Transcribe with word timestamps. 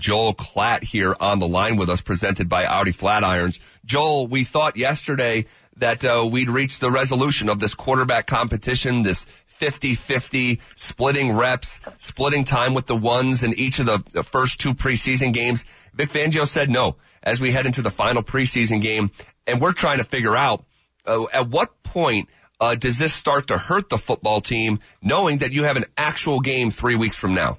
Joel 0.00 0.34
Klatt 0.34 0.82
here 0.82 1.14
on 1.18 1.38
the 1.38 1.46
line 1.46 1.76
with 1.76 1.90
us, 1.90 2.00
presented 2.00 2.48
by 2.48 2.64
Audi 2.64 2.92
Flatirons. 2.92 3.58
Joel, 3.84 4.26
we 4.26 4.44
thought 4.44 4.76
yesterday 4.76 5.46
that 5.76 6.04
uh, 6.04 6.28
we'd 6.30 6.50
reach 6.50 6.78
the 6.78 6.90
resolution 6.90 7.48
of 7.48 7.60
this 7.60 7.74
quarterback 7.74 8.26
competition, 8.26 9.02
this 9.02 9.26
50-50, 9.60 10.58
splitting 10.76 11.36
reps, 11.36 11.80
splitting 11.98 12.44
time 12.44 12.74
with 12.74 12.86
the 12.86 12.96
ones 12.96 13.44
in 13.44 13.52
each 13.54 13.78
of 13.78 13.86
the, 13.86 14.02
the 14.12 14.24
first 14.24 14.58
two 14.58 14.74
preseason 14.74 15.32
games. 15.32 15.64
Vic 15.92 16.08
Fangio 16.08 16.46
said 16.46 16.70
no 16.70 16.96
as 17.22 17.40
we 17.40 17.52
head 17.52 17.66
into 17.66 17.82
the 17.82 17.90
final 17.90 18.22
preseason 18.22 18.80
game, 18.80 19.10
and 19.46 19.60
we're 19.60 19.72
trying 19.72 19.98
to 19.98 20.04
figure 20.04 20.34
out 20.34 20.64
uh, 21.06 21.26
at 21.32 21.48
what 21.48 21.82
point 21.82 22.28
uh, 22.58 22.74
does 22.74 22.98
this 22.98 23.12
start 23.12 23.48
to 23.48 23.58
hurt 23.58 23.88
the 23.88 23.98
football 23.98 24.40
team, 24.40 24.80
knowing 25.02 25.38
that 25.38 25.52
you 25.52 25.64
have 25.64 25.76
an 25.76 25.84
actual 25.96 26.40
game 26.40 26.70
three 26.70 26.94
weeks 26.94 27.16
from 27.16 27.34
now? 27.34 27.58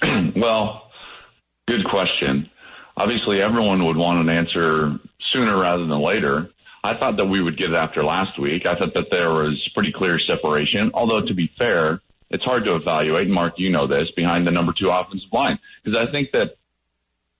well, 0.36 0.91
good 1.66 1.84
question. 1.84 2.50
Obviously, 2.96 3.40
everyone 3.40 3.84
would 3.84 3.96
want 3.96 4.20
an 4.20 4.28
answer 4.28 4.98
sooner 5.32 5.58
rather 5.58 5.86
than 5.86 6.00
later. 6.00 6.50
I 6.84 6.96
thought 6.96 7.16
that 7.16 7.26
we 7.26 7.40
would 7.40 7.56
get 7.56 7.70
it 7.70 7.76
after 7.76 8.04
last 8.04 8.38
week. 8.38 8.66
I 8.66 8.74
thought 8.74 8.94
that 8.94 9.10
there 9.10 9.30
was 9.30 9.70
pretty 9.74 9.92
clear 9.92 10.18
separation. 10.18 10.90
Although 10.94 11.22
to 11.22 11.34
be 11.34 11.50
fair, 11.58 12.00
it's 12.28 12.44
hard 12.44 12.64
to 12.64 12.74
evaluate. 12.74 13.28
Mark, 13.28 13.54
you 13.58 13.70
know 13.70 13.86
this 13.86 14.10
behind 14.16 14.46
the 14.46 14.50
number 14.50 14.72
two 14.72 14.90
offensive 14.90 15.32
line 15.32 15.58
because 15.82 15.96
I 15.96 16.10
think 16.10 16.32
that 16.32 16.56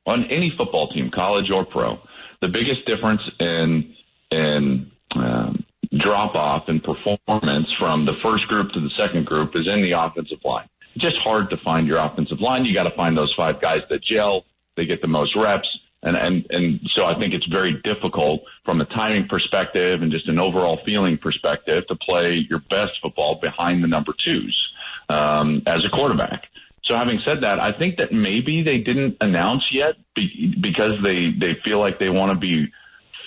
on 0.06 0.27
any 0.27 0.51
football 0.57 0.88
team, 0.88 1.10
college 1.10 1.51
or 1.51 1.65
pro, 1.65 1.98
the 2.41 2.48
biggest 2.48 2.84
difference 2.87 3.23
in 3.41 3.95
in 4.30 4.91
um, 5.15 5.65
drop 5.96 6.34
off 6.34 6.68
in 6.68 6.80
performance 6.80 7.73
from 7.79 8.07
the 8.07 8.15
first 8.23 8.48
group 8.48 8.73
to 8.73 8.80
the 8.80 8.91
second 8.96 9.27
group 9.27 9.54
is 9.54 9.66
in 9.66 9.82
the 9.82 9.93
offensive 9.93 10.38
line. 10.45 10.68
Just 10.96 11.16
hard 11.19 11.51
to 11.51 11.56
find 11.56 11.87
your 11.87 11.98
offensive 11.98 12.41
line. 12.41 12.64
You 12.64 12.74
got 12.74 12.84
to 12.84 12.96
find 12.96 13.16
those 13.16 13.32
five 13.34 13.60
guys 13.60 13.80
that 13.88 14.02
gel. 14.02 14.45
They 14.77 14.87
get 14.87 15.01
the 15.01 15.09
most 15.09 15.34
reps. 15.37 15.68
And, 16.02 16.16
and, 16.16 16.46
and 16.51 16.80
so 16.95 17.05
I 17.05 17.18
think 17.18 17.32
it's 17.32 17.46
very 17.46 17.80
difficult 17.82 18.43
from 18.65 18.80
a 18.80 18.85
timing 18.85 19.29
perspective 19.29 20.02
and 20.02 20.10
just 20.10 20.29
an 20.29 20.38
overall 20.38 20.80
feeling 20.85 21.16
perspective 21.16 21.87
to 21.87 21.95
play 21.95 22.45
your 22.51 22.59
best 22.59 22.93
football 23.01 23.37
behind 23.37 23.85
the 23.85 23.88
number 23.88 24.13
twos, 24.13 24.68
um, 25.09 25.63
as 25.66 25.85
a 25.85 25.88
quarterback. 25.88 26.48
So 26.85 26.96
having 26.96 27.20
said 27.24 27.43
that, 27.43 27.60
I 27.60 27.70
think 27.70 27.98
that 27.98 28.13
maybe 28.13 28.63
they 28.63 28.79
didn't 28.79 29.18
announce 29.20 29.70
yet 29.70 29.95
be, 30.16 30.57
because 30.60 31.01
they, 31.04 31.30
they 31.30 31.54
feel 31.65 31.79
like 31.79 32.01
they 32.01 32.10
want 32.10 32.32
to 32.32 32.37
be 32.37 32.73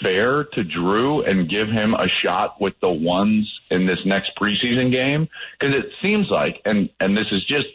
fair 0.02 0.44
to 0.44 0.64
Drew 0.64 1.24
and 1.24 1.50
give 1.50 1.70
him 1.70 1.94
a 1.94 2.08
shot 2.08 2.60
with 2.62 2.80
the 2.80 2.92
ones 2.92 3.60
in 3.70 3.86
this 3.86 4.00
next 4.06 4.32
preseason 4.40 4.92
game? 4.92 5.28
Cause 5.60 5.74
it 5.74 5.86
seems 6.02 6.30
like, 6.30 6.62
and, 6.66 6.90
and 7.00 7.18
this 7.18 7.28
is 7.32 7.44
just 7.46 7.68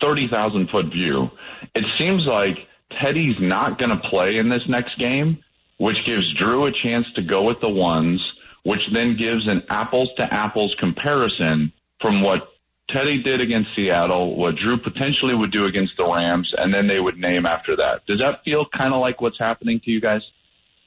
30,000 0.00 0.70
foot 0.70 0.86
view. 0.86 1.30
It 1.74 1.84
seems 1.98 2.24
like 2.24 2.58
Teddy's 3.00 3.36
not 3.38 3.78
going 3.78 3.90
to 3.90 4.08
play 4.08 4.38
in 4.38 4.48
this 4.48 4.62
next 4.68 4.98
game, 4.98 5.42
which 5.78 6.04
gives 6.04 6.32
Drew 6.34 6.66
a 6.66 6.72
chance 6.72 7.06
to 7.14 7.22
go 7.22 7.42
with 7.44 7.60
the 7.60 7.68
ones, 7.68 8.20
which 8.62 8.82
then 8.92 9.16
gives 9.16 9.46
an 9.46 9.62
apples 9.70 10.10
to 10.16 10.32
apples 10.32 10.74
comparison 10.78 11.72
from 12.00 12.22
what 12.22 12.48
Teddy 12.88 13.22
did 13.22 13.40
against 13.40 13.70
Seattle, 13.76 14.36
what 14.36 14.56
Drew 14.56 14.76
potentially 14.76 15.34
would 15.34 15.52
do 15.52 15.66
against 15.66 15.96
the 15.96 16.06
Rams, 16.06 16.52
and 16.56 16.74
then 16.74 16.86
they 16.86 16.98
would 16.98 17.18
name 17.18 17.46
after 17.46 17.76
that. 17.76 18.04
Does 18.06 18.18
that 18.18 18.42
feel 18.44 18.66
kind 18.66 18.92
of 18.92 19.00
like 19.00 19.20
what's 19.20 19.38
happening 19.38 19.80
to 19.80 19.90
you 19.90 20.00
guys? 20.00 20.22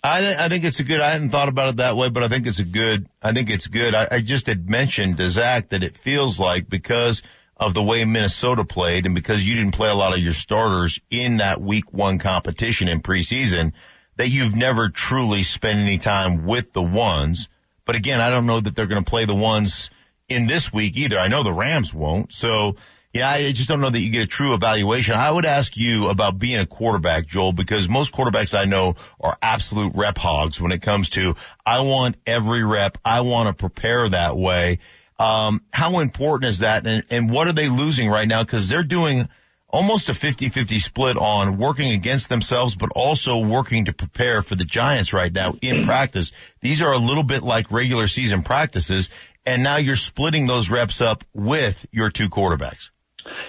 I, 0.04 0.20
th- 0.20 0.38
I 0.38 0.50
think 0.50 0.66
it's 0.66 0.82
a 0.82 0.84
good, 0.84 1.00
I 1.00 1.12
hadn't 1.12 1.30
thought 1.30 1.48
about 1.48 1.70
it 1.70 1.78
that 1.78 1.96
way, 1.96 2.10
but 2.10 2.24
I 2.24 2.28
think 2.28 2.46
it's 2.46 2.60
a 2.60 2.66
good, 2.66 3.08
I 3.22 3.32
think 3.32 3.50
it's 3.50 3.68
good. 3.68 3.96
I, 3.96 4.08
I 4.12 4.20
just 4.20 4.48
had 4.48 4.70
mentioned 4.70 5.18
to 5.18 5.30
Zach 5.30 5.70
that 5.70 5.82
it 5.82 5.96
feels 5.96 6.40
like 6.40 6.68
because 6.68 7.24
of 7.56 7.74
the 7.74 7.82
way 7.82 8.04
Minnesota 8.04 8.66
played 8.66 9.06
and 9.06 9.16
because 9.16 9.44
you 9.44 9.56
didn't 9.56 9.76
play 9.76 9.90
a 9.90 9.96
lot 9.96 10.12
of 10.12 10.20
your 10.20 10.34
starters 10.34 11.00
in 11.10 11.38
that 11.38 11.62
week 11.62 11.94
one 11.94 12.20
competition 12.20 12.90
in 12.90 13.02
preseason 13.02 13.72
that 14.18 14.28
you've 14.28 14.56
never 14.56 14.90
truly 14.90 15.44
spent 15.44 15.80
any 15.80 16.00
time 16.00 16.46
with 16.46 16.74
the 16.74 16.82
ones. 16.82 17.48
But 17.86 17.96
again, 17.96 18.20
I 18.20 18.30
don't 18.30 18.46
know 18.46 18.60
that 18.60 18.76
they're 18.76 18.88
going 18.88 19.04
to 19.04 19.10
play 19.10 19.24
the 19.24 19.36
ones 19.36 19.90
in 20.28 20.48
this 20.48 20.74
week 20.74 20.98
either. 20.98 21.18
I 21.18 21.30
know 21.30 21.44
the 21.44 21.54
Rams 21.54 21.94
won't. 21.94 22.34
So 22.34 22.76
yeah, 23.14 23.30
I 23.30 23.52
just 23.52 23.70
don't 23.70 23.80
know 23.80 23.92
that 23.92 24.00
you 24.00 24.10
get 24.10 24.24
a 24.24 24.28
true 24.28 24.56
evaluation. 24.56 25.14
I 25.14 25.30
would 25.30 25.46
ask 25.46 25.78
you 25.78 26.10
about 26.10 26.40
being 26.40 26.60
a 26.60 26.66
quarterback, 26.66 27.28
Joel, 27.28 27.54
because 27.54 27.88
most 27.88 28.12
quarterbacks 28.12 28.58
I 28.58 28.66
know 28.66 28.96
are 29.20 29.38
absolute 29.40 29.94
rep 29.96 30.18
hogs 30.18 30.60
when 30.60 30.72
it 30.72 30.82
comes 30.82 31.10
to, 31.10 31.36
I 31.64 31.82
want 31.82 32.16
every 32.26 32.64
rep. 32.64 32.98
I 33.06 33.22
want 33.22 33.50
to 33.50 33.54
prepare 33.54 34.10
that 34.10 34.36
way. 34.36 34.80
Um, 35.20 35.62
how 35.72 36.00
important 36.00 36.50
is 36.50 36.60
that? 36.60 36.88
And, 36.88 37.04
and 37.12 37.30
what 37.30 37.48
are 37.48 37.54
they 37.54 37.70
losing 37.70 38.10
right 38.10 38.28
now? 38.28 38.44
Cause 38.46 38.68
they're 38.68 38.82
doing 38.82 39.30
almost 39.70 40.10
a 40.10 40.14
50-50 40.14 40.82
split 40.82 41.16
on 41.16 41.60
working 41.60 41.92
against 41.92 42.30
themselves, 42.30 42.74
but 42.74 42.90
also 42.96 43.46
working 43.46 43.86
to 43.86 43.94
prepare 43.94 44.42
for 44.42 44.56
the 44.56 44.66
Giants 44.66 45.14
right 45.14 45.32
now 45.32 45.54
in 45.62 45.86
practice. 45.86 46.32
These 46.62 46.82
are 46.82 46.92
a 46.92 46.98
little 46.98 47.24
bit 47.24 47.44
like 47.44 47.72
regular 47.72 48.08
season 48.08 48.42
practices. 48.42 49.12
And 49.46 49.62
now 49.62 49.78
you're 49.78 49.98
splitting 49.98 50.48
those 50.48 50.72
reps 50.72 51.00
up 51.00 51.24
with 51.34 51.86
your 51.92 52.10
two 52.10 52.30
quarterbacks. 52.30 52.90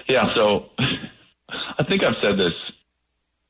Yeah. 0.07 0.33
So 0.35 0.69
I 0.77 1.83
think 1.87 2.03
I've 2.03 2.15
said 2.21 2.37
this 2.37 2.53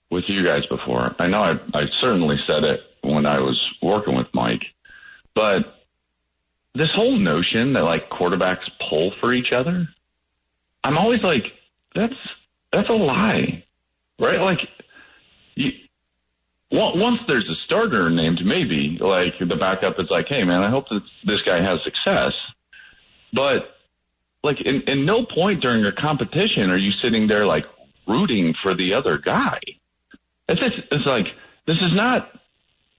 with 0.10 0.26
you 0.28 0.44
guys 0.44 0.66
before. 0.68 1.16
I 1.20 1.28
know 1.28 1.42
I, 1.42 1.60
I 1.74 1.86
certainly 2.00 2.38
said 2.48 2.64
it 2.64 2.82
when 3.02 3.26
I 3.26 3.40
was 3.40 3.60
working 3.82 4.16
with 4.16 4.28
Mike, 4.34 4.64
but 5.34 5.76
this 6.74 6.92
whole 6.92 7.18
notion 7.18 7.74
that 7.74 7.84
like 7.84 8.10
quarterbacks 8.10 8.70
pull 8.90 9.12
for 9.20 9.34
each 9.34 9.52
other, 9.52 9.88
I'm 10.84 10.98
always 10.98 11.22
like, 11.22 11.46
that's, 11.94 12.16
that's 12.72 12.90
a 12.90 12.94
lie, 12.94 13.64
right? 14.20 14.40
Like, 14.40 14.60
you, 15.56 15.72
once 16.72 17.22
there's 17.28 17.50
a 17.50 17.56
starter 17.66 18.10
named, 18.10 18.42
maybe 18.44 18.98
like 19.00 19.40
the 19.40 19.56
backup 19.56 20.00
is 20.00 20.10
like, 20.10 20.28
hey 20.28 20.44
man, 20.44 20.64
I 20.64 20.70
hope 20.70 20.90
that 20.90 21.02
this 21.24 21.42
guy 21.42 21.62
has 21.62 21.80
success. 21.84 22.34
But 23.32 23.75
like, 24.46 24.62
in, 24.62 24.82
in 24.84 25.06
no 25.06 25.26
point 25.26 25.62
during 25.62 25.82
your 25.82 25.92
competition 25.92 26.70
are 26.70 26.78
you 26.78 26.92
sitting 27.02 27.28
there 27.28 27.46
like 27.46 27.66
rooting 28.08 28.54
for 28.62 28.74
the 28.74 28.94
other 28.94 29.18
guy. 29.18 29.60
It's 30.48 30.60
just, 30.60 30.76
it's 30.92 31.06
like 31.06 31.26
this 31.66 31.78
is 31.78 31.94
not 31.94 32.32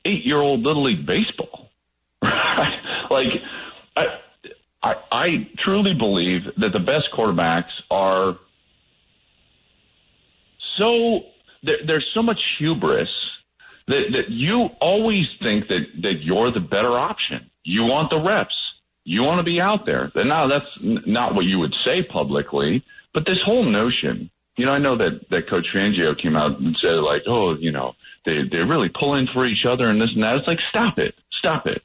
eight 0.05 0.27
year 0.27 0.39
old 0.39 0.61
little 0.62 0.83
league 0.83 1.06
baseball. 1.06 1.71
like 2.23 3.33
I, 3.97 4.05
I, 4.83 4.95
I 5.12 5.51
truly 5.59 5.95
believe 5.95 6.43
that 6.59 6.73
the 6.73 6.81
best 6.81 7.11
quarterbacks 7.17 7.71
are 7.91 8.39
so 10.79 11.27
there, 11.62 11.79
there's 11.87 12.11
so 12.12 12.23
much 12.23 12.41
hubris 12.59 13.09
that, 13.87 14.12
that 14.12 14.31
you 14.31 14.71
always 14.81 15.27
think 15.41 15.69
that, 15.69 15.87
that 16.03 16.23
you're 16.23 16.51
the 16.51 16.61
better 16.61 16.93
option. 16.93 17.51
You 17.62 17.85
want 17.85 18.11
the 18.11 18.21
reps. 18.21 18.55
You 19.09 19.22
want 19.22 19.39
to 19.39 19.44
be 19.44 19.61
out 19.61 19.87
there. 19.87 20.11
Now 20.15 20.49
that's 20.49 20.67
not 20.83 21.34
what 21.34 21.44
you 21.44 21.61
would 21.61 21.75
say 21.84 22.03
publicly, 22.03 22.84
but 23.15 23.25
this 23.25 23.39
whole 23.43 23.65
notion, 23.65 24.31
you 24.56 24.67
know, 24.67 24.72
I 24.72 24.78
know 24.78 24.97
that, 24.99 25.31
that 25.31 25.49
Coach 25.49 25.67
Fangio 25.75 26.19
came 26.21 26.37
out 26.37 26.59
and 26.59 26.77
said 26.77 26.97
like, 26.97 27.22
oh, 27.27 27.55
you 27.55 27.72
know, 27.72 27.94
they, 28.25 28.43
they 28.43 28.65
really 28.65 28.89
pull 28.89 29.15
in 29.15 29.28
for 29.33 29.47
each 29.47 29.65
other 29.65 29.89
and 29.89 30.00
this 30.00 30.11
and 30.12 30.25
that. 30.25 30.37
It's 30.37 30.49
like, 30.49 30.59
stop 30.71 30.99
it. 30.99 31.15
Stop 31.31 31.67
it 31.67 31.83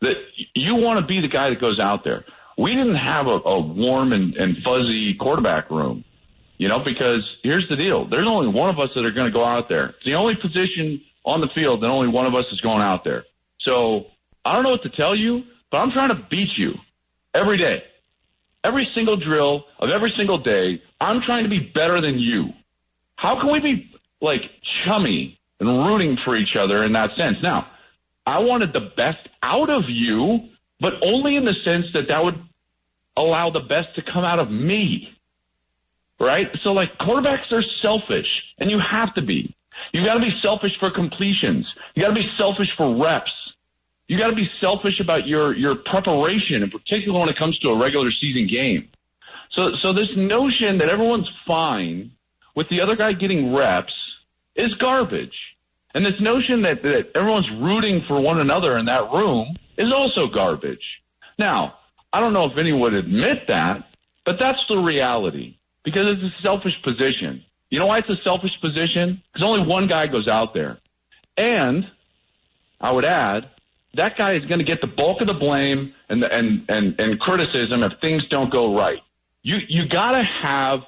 that 0.00 0.16
you 0.54 0.76
want 0.76 1.00
to 1.00 1.06
be 1.06 1.20
the 1.20 1.28
guy 1.28 1.50
that 1.50 1.60
goes 1.60 1.80
out 1.80 2.04
there. 2.04 2.24
We 2.56 2.74
didn't 2.74 2.96
have 2.96 3.26
a, 3.26 3.38
a 3.44 3.60
warm 3.60 4.12
and, 4.12 4.34
and 4.36 4.56
fuzzy 4.64 5.14
quarterback 5.14 5.70
room, 5.70 6.04
you 6.56 6.68
know, 6.68 6.80
because 6.80 7.22
here's 7.42 7.68
the 7.68 7.76
deal. 7.76 8.06
There's 8.06 8.26
only 8.26 8.48
one 8.48 8.68
of 8.68 8.78
us 8.78 8.90
that 8.94 9.04
are 9.04 9.10
going 9.10 9.28
to 9.28 9.32
go 9.32 9.44
out 9.44 9.68
there. 9.68 9.90
It's 9.90 10.04
the 10.04 10.14
only 10.14 10.36
position 10.36 11.02
on 11.24 11.40
the 11.40 11.48
field 11.54 11.82
that 11.82 11.88
only 11.88 12.08
one 12.08 12.26
of 12.26 12.34
us 12.34 12.44
is 12.52 12.60
going 12.60 12.80
out 12.80 13.04
there. 13.04 13.24
So 13.60 14.06
I 14.44 14.54
don't 14.54 14.62
know 14.62 14.70
what 14.70 14.82
to 14.84 14.90
tell 14.90 15.14
you, 15.14 15.44
but 15.70 15.78
I'm 15.78 15.90
trying 15.90 16.08
to 16.08 16.26
beat 16.30 16.50
you 16.56 16.74
every 17.34 17.58
day. 17.58 17.82
Every 18.64 18.88
single 18.94 19.16
drill 19.16 19.64
of 19.78 19.90
every 19.90 20.12
single 20.16 20.38
day, 20.38 20.82
I'm 21.00 21.22
trying 21.22 21.44
to 21.44 21.50
be 21.50 21.60
better 21.60 22.00
than 22.00 22.18
you. 22.18 22.50
How 23.16 23.40
can 23.40 23.52
we 23.52 23.60
be 23.60 23.90
like 24.20 24.42
chummy 24.84 25.38
and 25.60 25.68
rooting 25.68 26.16
for 26.24 26.36
each 26.36 26.56
other 26.56 26.84
in 26.84 26.92
that 26.92 27.10
sense? 27.16 27.38
Now, 27.42 27.68
I 28.26 28.40
wanted 28.40 28.72
the 28.72 28.92
best 28.96 29.28
out 29.42 29.70
of 29.70 29.84
you, 29.88 30.50
but 30.80 30.94
only 31.02 31.36
in 31.36 31.44
the 31.44 31.54
sense 31.64 31.86
that 31.94 32.08
that 32.08 32.24
would 32.24 32.40
allow 33.16 33.50
the 33.50 33.60
best 33.60 33.94
to 33.96 34.02
come 34.02 34.24
out 34.24 34.38
of 34.38 34.50
me. 34.50 35.16
Right? 36.20 36.48
So 36.64 36.72
like 36.72 36.98
quarterbacks 36.98 37.52
are 37.52 37.62
selfish 37.80 38.26
and 38.58 38.70
you 38.70 38.80
have 38.80 39.14
to 39.14 39.22
be. 39.22 39.54
You 39.92 40.04
gotta 40.04 40.20
be 40.20 40.32
selfish 40.42 40.72
for 40.78 40.90
completions. 40.90 41.66
You 41.94 42.02
gotta 42.02 42.14
be 42.14 42.28
selfish 42.36 42.68
for 42.76 42.96
reps. 42.96 43.30
You 44.08 44.18
gotta 44.18 44.34
be 44.34 44.50
selfish 44.60 45.00
about 45.00 45.26
your, 45.26 45.54
your 45.54 45.76
preparation 45.76 46.62
in 46.62 46.70
particular 46.70 47.20
when 47.20 47.28
it 47.28 47.36
comes 47.36 47.58
to 47.60 47.68
a 47.68 47.78
regular 47.78 48.10
season 48.10 48.46
game. 48.46 48.88
So, 49.50 49.72
so 49.80 49.92
this 49.92 50.08
notion 50.16 50.78
that 50.78 50.88
everyone's 50.88 51.28
fine 51.46 52.12
with 52.54 52.68
the 52.70 52.80
other 52.80 52.96
guy 52.96 53.12
getting 53.12 53.54
reps 53.54 53.94
is 54.56 54.74
garbage. 54.74 55.36
And 55.94 56.04
this 56.04 56.20
notion 56.20 56.62
that, 56.62 56.82
that 56.82 57.12
everyone's 57.14 57.50
rooting 57.50 58.02
for 58.06 58.20
one 58.20 58.40
another 58.40 58.76
in 58.78 58.86
that 58.86 59.12
room 59.12 59.56
is 59.76 59.92
also 59.92 60.26
garbage. 60.26 61.02
Now, 61.38 61.74
I 62.12 62.20
don't 62.20 62.32
know 62.32 62.44
if 62.44 62.56
anyone 62.58 62.80
would 62.80 62.94
admit 62.94 63.48
that, 63.48 63.88
but 64.24 64.38
that's 64.38 64.64
the 64.68 64.78
reality 64.78 65.56
because 65.84 66.10
it's 66.10 66.22
a 66.22 66.42
selfish 66.42 66.80
position. 66.82 67.44
You 67.70 67.78
know 67.78 67.86
why 67.86 67.98
it's 67.98 68.08
a 68.08 68.16
selfish 68.24 68.58
position? 68.60 69.22
Because 69.32 69.46
only 69.46 69.66
one 69.66 69.86
guy 69.86 70.06
goes 70.06 70.28
out 70.28 70.54
there. 70.54 70.78
And 71.36 71.86
I 72.80 72.92
would 72.92 73.04
add, 73.04 73.50
that 73.94 74.16
guy 74.16 74.34
is 74.34 74.44
going 74.44 74.58
to 74.58 74.64
get 74.64 74.80
the 74.80 74.86
bulk 74.86 75.20
of 75.20 75.26
the 75.26 75.34
blame 75.34 75.94
and, 76.08 76.22
and, 76.22 76.64
and, 76.68 77.00
and 77.00 77.20
criticism 77.20 77.82
if 77.82 77.92
things 78.00 78.26
don't 78.28 78.52
go 78.52 78.76
right. 78.76 78.98
You, 79.42 79.56
you 79.68 79.88
gotta 79.88 80.22
have 80.42 80.80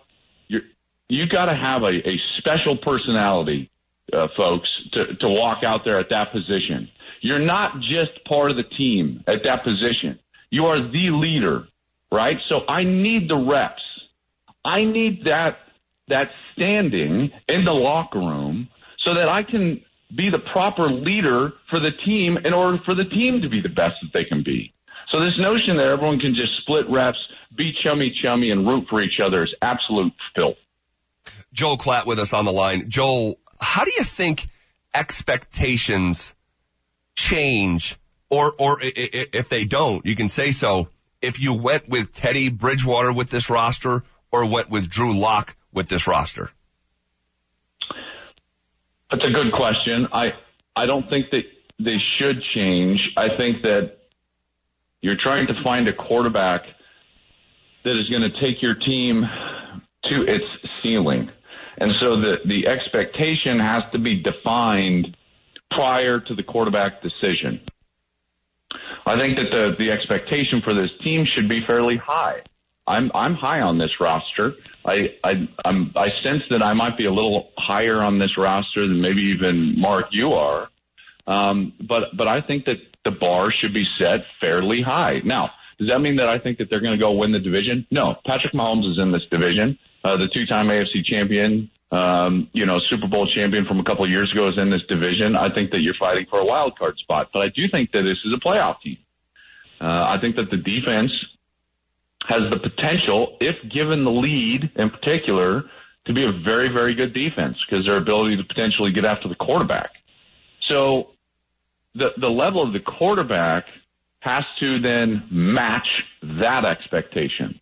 your, 0.48 0.62
you 1.08 1.26
gotta 1.26 1.54
have 1.54 1.82
a, 1.82 2.08
a 2.08 2.20
special 2.38 2.76
personality, 2.76 3.70
uh, 4.12 4.28
folks, 4.36 4.68
to, 4.92 5.14
to 5.16 5.28
walk 5.28 5.64
out 5.64 5.84
there 5.84 5.98
at 5.98 6.10
that 6.10 6.32
position. 6.32 6.90
You're 7.20 7.38
not 7.38 7.80
just 7.80 8.24
part 8.24 8.50
of 8.50 8.56
the 8.56 8.64
team 8.64 9.24
at 9.26 9.44
that 9.44 9.64
position. 9.64 10.18
You 10.50 10.66
are 10.66 10.78
the 10.78 11.10
leader, 11.10 11.68
right? 12.12 12.38
So 12.48 12.64
I 12.68 12.84
need 12.84 13.28
the 13.28 13.36
reps. 13.36 13.82
I 14.64 14.84
need 14.84 15.24
that, 15.24 15.58
that 16.08 16.30
standing 16.52 17.30
in 17.48 17.64
the 17.64 17.72
locker 17.72 18.18
room 18.18 18.68
so 18.98 19.14
that 19.14 19.28
I 19.28 19.42
can 19.42 19.82
be 20.14 20.30
the 20.30 20.38
proper 20.38 20.88
leader 20.90 21.52
for 21.68 21.78
the 21.78 21.90
team 21.90 22.36
in 22.38 22.52
order 22.52 22.78
for 22.84 22.94
the 22.94 23.04
team 23.04 23.42
to 23.42 23.48
be 23.48 23.60
the 23.60 23.68
best 23.68 23.94
that 24.02 24.12
they 24.12 24.24
can 24.24 24.42
be. 24.42 24.72
So 25.10 25.20
this 25.20 25.38
notion 25.38 25.76
that 25.76 25.86
everyone 25.86 26.20
can 26.20 26.34
just 26.34 26.52
split 26.60 26.88
reps, 26.88 27.18
be 27.54 27.72
chummy 27.82 28.14
chummy 28.22 28.50
and 28.50 28.66
root 28.66 28.86
for 28.88 29.00
each 29.00 29.20
other 29.20 29.44
is 29.44 29.54
absolute 29.60 30.12
filth. 30.36 30.56
Joel 31.52 31.78
Klatt 31.78 32.06
with 32.06 32.18
us 32.18 32.32
on 32.32 32.44
the 32.44 32.52
line. 32.52 32.88
Joel, 32.88 33.38
how 33.60 33.84
do 33.84 33.92
you 33.96 34.04
think 34.04 34.48
expectations 34.94 36.34
change 37.16 37.96
or, 38.28 38.52
or 38.58 38.78
if 38.80 39.48
they 39.48 39.64
don't, 39.64 40.06
you 40.06 40.14
can 40.14 40.28
say 40.28 40.52
so 40.52 40.88
if 41.20 41.40
you 41.40 41.54
went 41.54 41.88
with 41.88 42.14
Teddy 42.14 42.48
Bridgewater 42.48 43.12
with 43.12 43.30
this 43.30 43.50
roster 43.50 44.04
or 44.32 44.46
went 44.46 44.70
with 44.70 44.88
Drew 44.88 45.18
Lock 45.18 45.56
with 45.72 45.88
this 45.88 46.06
roster? 46.06 46.50
That's 49.10 49.26
a 49.26 49.30
good 49.30 49.52
question. 49.52 50.08
I 50.12 50.34
I 50.76 50.86
don't 50.86 51.08
think 51.10 51.30
that 51.30 51.44
they 51.78 51.98
should 52.18 52.42
change. 52.54 53.10
I 53.16 53.36
think 53.36 53.62
that 53.64 53.98
you're 55.00 55.16
trying 55.16 55.46
to 55.48 55.54
find 55.62 55.88
a 55.88 55.92
quarterback 55.92 56.62
that 57.84 57.96
is 57.96 58.08
going 58.08 58.22
to 58.22 58.40
take 58.40 58.62
your 58.62 58.74
team 58.74 59.24
to 60.04 60.22
its 60.26 60.44
ceiling. 60.82 61.30
And 61.78 61.92
so 61.98 62.20
the 62.20 62.38
the 62.44 62.68
expectation 62.68 63.58
has 63.58 63.82
to 63.92 63.98
be 63.98 64.22
defined 64.22 65.16
prior 65.70 66.20
to 66.20 66.34
the 66.34 66.42
quarterback 66.42 67.02
decision. 67.02 67.60
I 69.06 69.18
think 69.18 69.38
that 69.38 69.50
the 69.50 69.74
the 69.78 69.90
expectation 69.90 70.60
for 70.62 70.74
this 70.74 70.90
team 71.02 71.24
should 71.24 71.48
be 71.48 71.64
fairly 71.66 71.96
high. 71.96 72.42
I'm 72.86 73.10
I'm 73.14 73.34
high 73.34 73.60
on 73.60 73.78
this 73.78 73.98
roster. 73.98 74.54
I 74.84 75.14
I 75.22 75.48
I'm, 75.64 75.92
I 75.96 76.08
sense 76.22 76.42
that 76.50 76.62
I 76.62 76.72
might 76.72 76.96
be 76.96 77.06
a 77.06 77.12
little 77.12 77.50
higher 77.56 78.02
on 78.02 78.18
this 78.18 78.36
roster 78.36 78.86
than 78.86 79.00
maybe 79.00 79.22
even 79.22 79.78
Mark 79.80 80.06
you 80.10 80.32
are. 80.32 80.68
Um, 81.26 81.74
but 81.80 82.16
but 82.16 82.28
I 82.28 82.40
think 82.40 82.64
that 82.66 82.78
the 83.04 83.10
bar 83.10 83.50
should 83.50 83.72
be 83.72 83.86
set 83.98 84.20
fairly 84.40 84.82
high. 84.82 85.20
Now, 85.24 85.50
does 85.78 85.88
that 85.88 86.00
mean 86.00 86.16
that 86.16 86.28
I 86.28 86.38
think 86.38 86.58
that 86.58 86.68
they're 86.70 86.80
going 86.80 86.92
to 86.92 86.98
go 86.98 87.12
win 87.12 87.32
the 87.32 87.38
division? 87.38 87.86
No. 87.90 88.16
Patrick 88.26 88.52
Mahomes 88.52 88.90
is 88.90 88.98
in 88.98 89.12
this 89.12 89.24
division. 89.30 89.78
Uh, 90.04 90.16
the 90.16 90.28
two-time 90.28 90.68
AFC 90.68 91.04
champion, 91.04 91.70
um, 91.90 92.48
you 92.52 92.66
know, 92.66 92.78
Super 92.78 93.06
Bowl 93.06 93.26
champion 93.26 93.66
from 93.66 93.80
a 93.80 93.84
couple 93.84 94.04
of 94.04 94.10
years 94.10 94.30
ago 94.32 94.48
is 94.48 94.58
in 94.58 94.70
this 94.70 94.82
division. 94.88 95.36
I 95.36 95.52
think 95.52 95.72
that 95.72 95.80
you're 95.80 95.94
fighting 95.94 96.26
for 96.28 96.38
a 96.38 96.44
wild 96.44 96.78
card 96.78 96.98
spot, 96.98 97.30
but 97.32 97.42
I 97.42 97.48
do 97.48 97.68
think 97.68 97.92
that 97.92 98.02
this 98.02 98.18
is 98.24 98.34
a 98.34 98.38
playoff 98.38 98.80
team. 98.80 98.98
Uh, 99.80 100.04
I 100.08 100.20
think 100.20 100.36
that 100.36 100.50
the 100.50 100.58
defense 100.58 101.12
has 102.30 102.48
the 102.48 102.58
potential, 102.58 103.36
if 103.40 103.56
given 103.68 104.04
the 104.04 104.10
lead 104.10 104.70
in 104.76 104.88
particular, 104.90 105.64
to 106.06 106.12
be 106.12 106.24
a 106.24 106.32
very, 106.32 106.68
very 106.68 106.94
good 106.94 107.12
defense 107.12 107.58
because 107.68 107.84
their 107.84 107.96
ability 107.96 108.36
to 108.36 108.44
potentially 108.44 108.92
get 108.92 109.04
after 109.04 109.28
the 109.28 109.34
quarterback. 109.34 109.90
So 110.60 111.10
the, 111.94 112.12
the 112.16 112.30
level 112.30 112.62
of 112.62 112.72
the 112.72 112.80
quarterback 112.80 113.66
has 114.20 114.44
to 114.60 114.78
then 114.78 115.26
match 115.30 116.04
that 116.22 116.64
expectation. 116.64 117.60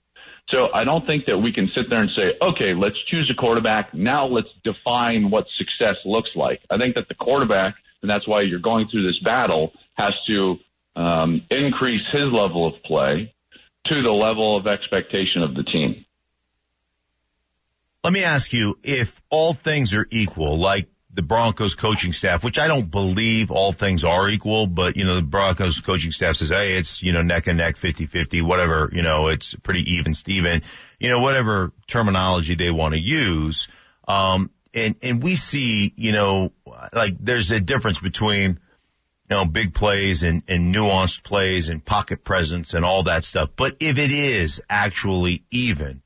So 0.50 0.70
I 0.72 0.84
don't 0.84 1.06
think 1.06 1.26
that 1.26 1.38
we 1.38 1.52
can 1.52 1.70
sit 1.74 1.88
there 1.88 2.00
and 2.00 2.10
say, 2.16 2.34
okay, 2.40 2.74
let's 2.74 2.96
choose 3.06 3.30
a 3.30 3.34
quarterback. 3.34 3.94
Now 3.94 4.26
let's 4.26 4.48
define 4.64 5.30
what 5.30 5.46
success 5.56 5.96
looks 6.04 6.30
like. 6.34 6.60
I 6.70 6.78
think 6.78 6.94
that 6.94 7.08
the 7.08 7.14
quarterback, 7.14 7.74
and 8.02 8.10
that's 8.10 8.26
why 8.26 8.42
you're 8.42 8.58
going 8.58 8.88
through 8.88 9.06
this 9.06 9.18
battle, 9.18 9.72
has 9.94 10.14
to 10.26 10.58
um, 10.96 11.42
increase 11.50 12.02
his 12.12 12.24
level 12.24 12.66
of 12.66 12.82
play 12.82 13.34
to 13.88 14.02
the 14.02 14.12
level 14.12 14.56
of 14.56 14.66
expectation 14.66 15.42
of 15.42 15.54
the 15.54 15.62
team. 15.62 16.04
Let 18.04 18.12
me 18.12 18.24
ask 18.24 18.52
you, 18.52 18.78
if 18.82 19.20
all 19.28 19.52
things 19.52 19.94
are 19.94 20.06
equal, 20.10 20.58
like 20.58 20.88
the 21.10 21.22
Broncos 21.22 21.74
coaching 21.74 22.12
staff, 22.12 22.44
which 22.44 22.58
I 22.58 22.68
don't 22.68 22.90
believe 22.90 23.50
all 23.50 23.72
things 23.72 24.04
are 24.04 24.28
equal, 24.28 24.66
but 24.66 24.96
you 24.96 25.04
know, 25.04 25.16
the 25.16 25.22
Broncos 25.22 25.80
coaching 25.80 26.12
staff 26.12 26.36
says, 26.36 26.50
Hey, 26.50 26.76
it's, 26.76 27.02
you 27.02 27.12
know, 27.12 27.22
neck 27.22 27.46
and 27.46 27.58
neck, 27.58 27.76
50-50, 27.76 28.42
whatever, 28.42 28.88
you 28.92 29.02
know, 29.02 29.28
it's 29.28 29.54
pretty 29.54 29.94
even 29.94 30.14
Steven, 30.14 30.62
you 31.00 31.08
know, 31.08 31.20
whatever 31.20 31.72
terminology 31.86 32.54
they 32.54 32.70
want 32.70 32.94
to 32.94 33.00
use. 33.00 33.68
Um, 34.06 34.50
and, 34.74 34.94
and 35.02 35.22
we 35.22 35.34
see, 35.34 35.92
you 35.96 36.12
know, 36.12 36.52
like 36.92 37.16
there's 37.18 37.50
a 37.50 37.60
difference 37.60 37.98
between, 37.98 38.60
you 39.30 39.36
know, 39.36 39.44
big 39.44 39.74
plays 39.74 40.22
and, 40.22 40.42
and 40.48 40.74
nuanced 40.74 41.22
plays 41.22 41.68
and 41.68 41.84
pocket 41.84 42.24
presence 42.24 42.74
and 42.74 42.84
all 42.84 43.04
that 43.04 43.24
stuff. 43.24 43.50
But 43.56 43.76
if 43.80 43.98
it 43.98 44.10
is 44.10 44.62
actually 44.70 45.44
even, 45.50 46.02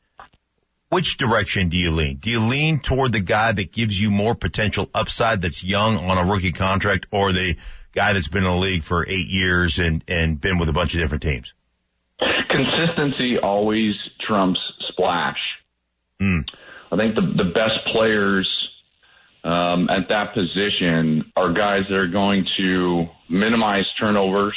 which 0.89 1.17
direction 1.17 1.69
do 1.69 1.77
you 1.77 1.93
lean? 1.93 2.17
Do 2.17 2.31
you 2.31 2.41
lean 2.41 2.81
toward 2.81 3.13
the 3.13 3.21
guy 3.21 3.53
that 3.53 3.73
gives 3.73 4.01
you 4.01 4.11
more 4.11 4.35
potential 4.35 4.91
upside 4.93 5.41
that's 5.41 5.63
young 5.63 5.97
on 5.99 6.19
a 6.19 6.31
rookie 6.31 6.53
contract 6.53 7.07
or 7.11 7.33
the 7.33 7.57
guy 7.95 8.13
that's 8.13 8.29
been 8.29 8.45
in 8.45 8.51
the 8.51 8.57
league 8.57 8.83
for 8.83 9.07
eight 9.07 9.29
years 9.29 9.79
and, 9.79 10.05
and 10.09 10.41
been 10.41 10.59
with 10.59 10.69
a 10.69 10.73
bunch 10.73 10.95
of 10.95 11.01
different 11.01 11.23
teams? 11.23 11.55
Consistency 12.49 13.39
always 13.39 13.95
trumps 14.21 14.61
splash. 14.89 15.39
Mm. 16.21 16.47
I 16.91 16.97
think 16.97 17.15
the, 17.15 17.23
the 17.23 17.51
best 17.51 17.85
players 17.87 18.62
um, 19.45 19.91
at 19.91 20.09
that 20.11 20.35
position 20.35 21.33
are 21.37 21.53
guys 21.53 21.83
that 21.89 21.99
are 21.99 22.07
going 22.07 22.47
to 22.59 23.09
minimize 23.29 23.85
turnovers 23.99 24.57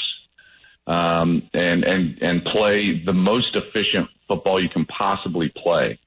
um, 0.87 1.49
and 1.53 1.83
and 1.83 2.19
and 2.21 2.45
play 2.45 3.03
the 3.03 3.13
most 3.13 3.55
efficient 3.55 4.09
football 4.27 4.61
you 4.61 4.69
can 4.69 4.85
possibly 4.85 5.49
play. 5.49 5.99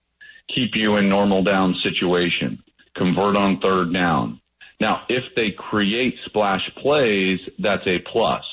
Keep 0.55 0.77
you 0.77 0.97
in 0.97 1.09
normal 1.09 1.43
down 1.43 1.75
situation. 1.83 2.63
Convert 2.95 3.37
on 3.37 3.61
third 3.61 3.93
down. 3.93 4.41
Now, 4.81 5.03
if 5.09 5.35
they 5.35 5.51
create 5.51 6.15
splash 6.25 6.63
plays, 6.77 7.41
that's 7.59 7.87
a 7.87 7.99
plus. 7.99 8.45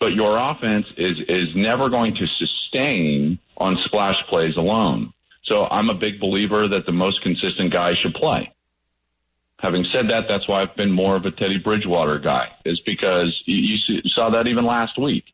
But 0.00 0.14
your 0.14 0.36
offense 0.36 0.86
is 0.96 1.18
is 1.28 1.54
never 1.54 1.90
going 1.90 2.16
to 2.16 2.26
sustain 2.26 3.38
on 3.56 3.76
splash 3.84 4.16
plays 4.28 4.56
alone. 4.56 5.12
So 5.44 5.66
I'm 5.70 5.90
a 5.90 5.94
big 5.94 6.20
believer 6.20 6.68
that 6.68 6.86
the 6.86 6.92
most 6.92 7.22
consistent 7.22 7.70
guy 7.70 7.94
should 7.94 8.14
play. 8.14 8.53
Having 9.60 9.86
said 9.92 10.08
that, 10.10 10.28
that's 10.28 10.46
why 10.46 10.62
I've 10.62 10.76
been 10.76 10.90
more 10.90 11.16
of 11.16 11.24
a 11.24 11.30
Teddy 11.30 11.58
Bridgewater 11.58 12.18
guy, 12.18 12.48
is 12.64 12.80
because 12.80 13.40
you, 13.46 13.78
you 13.86 14.02
saw 14.10 14.30
that 14.30 14.48
even 14.48 14.64
last 14.64 14.98
week. 14.98 15.24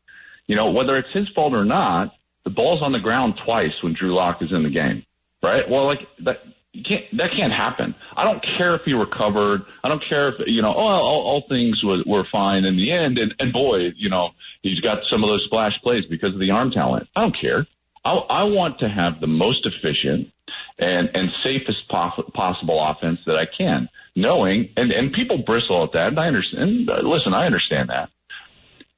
You 0.47 0.55
know, 0.55 0.71
whether 0.71 0.97
it's 0.97 1.11
his 1.11 1.27
fault 1.29 1.53
or 1.53 1.65
not, 1.65 2.13
the 2.43 2.49
ball's 2.49 2.81
on 2.81 2.91
the 2.91 2.99
ground 2.99 3.39
twice 3.43 3.73
when 3.81 3.93
Drew 3.93 4.13
Lock 4.13 4.41
is 4.41 4.51
in 4.51 4.63
the 4.63 4.69
game, 4.69 5.05
right? 5.43 5.69
Well, 5.69 5.85
like 5.85 6.07
that, 6.19 6.43
you 6.73 6.83
can't, 6.83 7.05
that 7.17 7.31
can't 7.35 7.53
happen. 7.53 7.95
I 8.15 8.23
don't 8.23 8.43
care 8.57 8.75
if 8.75 8.81
he 8.83 8.93
recovered. 8.93 9.63
I 9.83 9.89
don't 9.89 10.03
care 10.07 10.29
if, 10.29 10.35
you 10.47 10.61
know, 10.61 10.73
oh, 10.73 10.79
all, 10.79 11.21
all 11.21 11.43
things 11.49 11.83
were, 11.83 12.01
were 12.05 12.25
fine 12.31 12.65
in 12.65 12.77
the 12.77 12.91
end. 12.91 13.19
And, 13.19 13.35
and 13.39 13.51
boy, 13.51 13.91
you 13.95 14.09
know, 14.09 14.31
he's 14.61 14.79
got 14.79 15.03
some 15.09 15.23
of 15.23 15.29
those 15.29 15.43
splash 15.45 15.73
plays 15.83 16.05
because 16.05 16.33
of 16.33 16.39
the 16.39 16.51
arm 16.51 16.71
talent. 16.71 17.09
I 17.15 17.21
don't 17.21 17.37
care. 17.39 17.67
I, 18.03 18.13
I 18.13 18.43
want 18.45 18.79
to 18.79 18.89
have 18.89 19.19
the 19.19 19.27
most 19.27 19.65
efficient 19.65 20.31
and, 20.79 21.11
and 21.13 21.29
safest 21.43 21.87
poss- 21.89 22.19
possible 22.33 22.81
offense 22.81 23.19
that 23.25 23.37
I 23.37 23.45
can 23.45 23.89
knowing, 24.15 24.69
and, 24.77 24.91
and 24.91 25.13
people 25.13 25.39
bristle 25.39 25.83
at 25.83 25.93
that. 25.93 26.09
And 26.09 26.19
I 26.19 26.27
understand. 26.27 26.89
And 26.89 27.07
listen, 27.07 27.33
I 27.33 27.45
understand 27.45 27.89
that. 27.89 28.09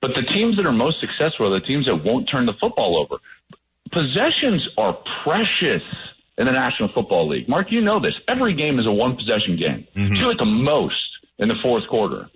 But 0.01 0.15
the 0.15 0.23
teams 0.23 0.57
that 0.57 0.65
are 0.65 0.73
most 0.73 0.99
successful 0.99 1.47
are 1.47 1.59
the 1.59 1.65
teams 1.65 1.85
that 1.85 2.03
won't 2.03 2.27
turn 2.29 2.45
the 2.45 2.53
football 2.53 2.97
over. 2.97 3.17
Possessions 3.91 4.67
are 4.77 4.97
precious 5.23 5.83
in 6.37 6.45
the 6.45 6.51
National 6.51 6.89
Football 6.91 7.29
League. 7.29 7.47
Mark, 7.47 7.71
you 7.71 7.81
know 7.81 7.99
this. 7.99 8.13
Every 8.27 8.53
game 8.53 8.79
is 8.79 8.85
a 8.85 8.91
one 8.91 9.15
possession 9.15 9.55
game. 9.55 9.87
Mm-hmm. 9.95 10.15
Two 10.15 10.31
at 10.31 10.37
the 10.37 10.45
most 10.45 10.97
in 11.37 11.47
the 11.47 11.55
fourth 11.61 11.87
quarter. 11.87 12.29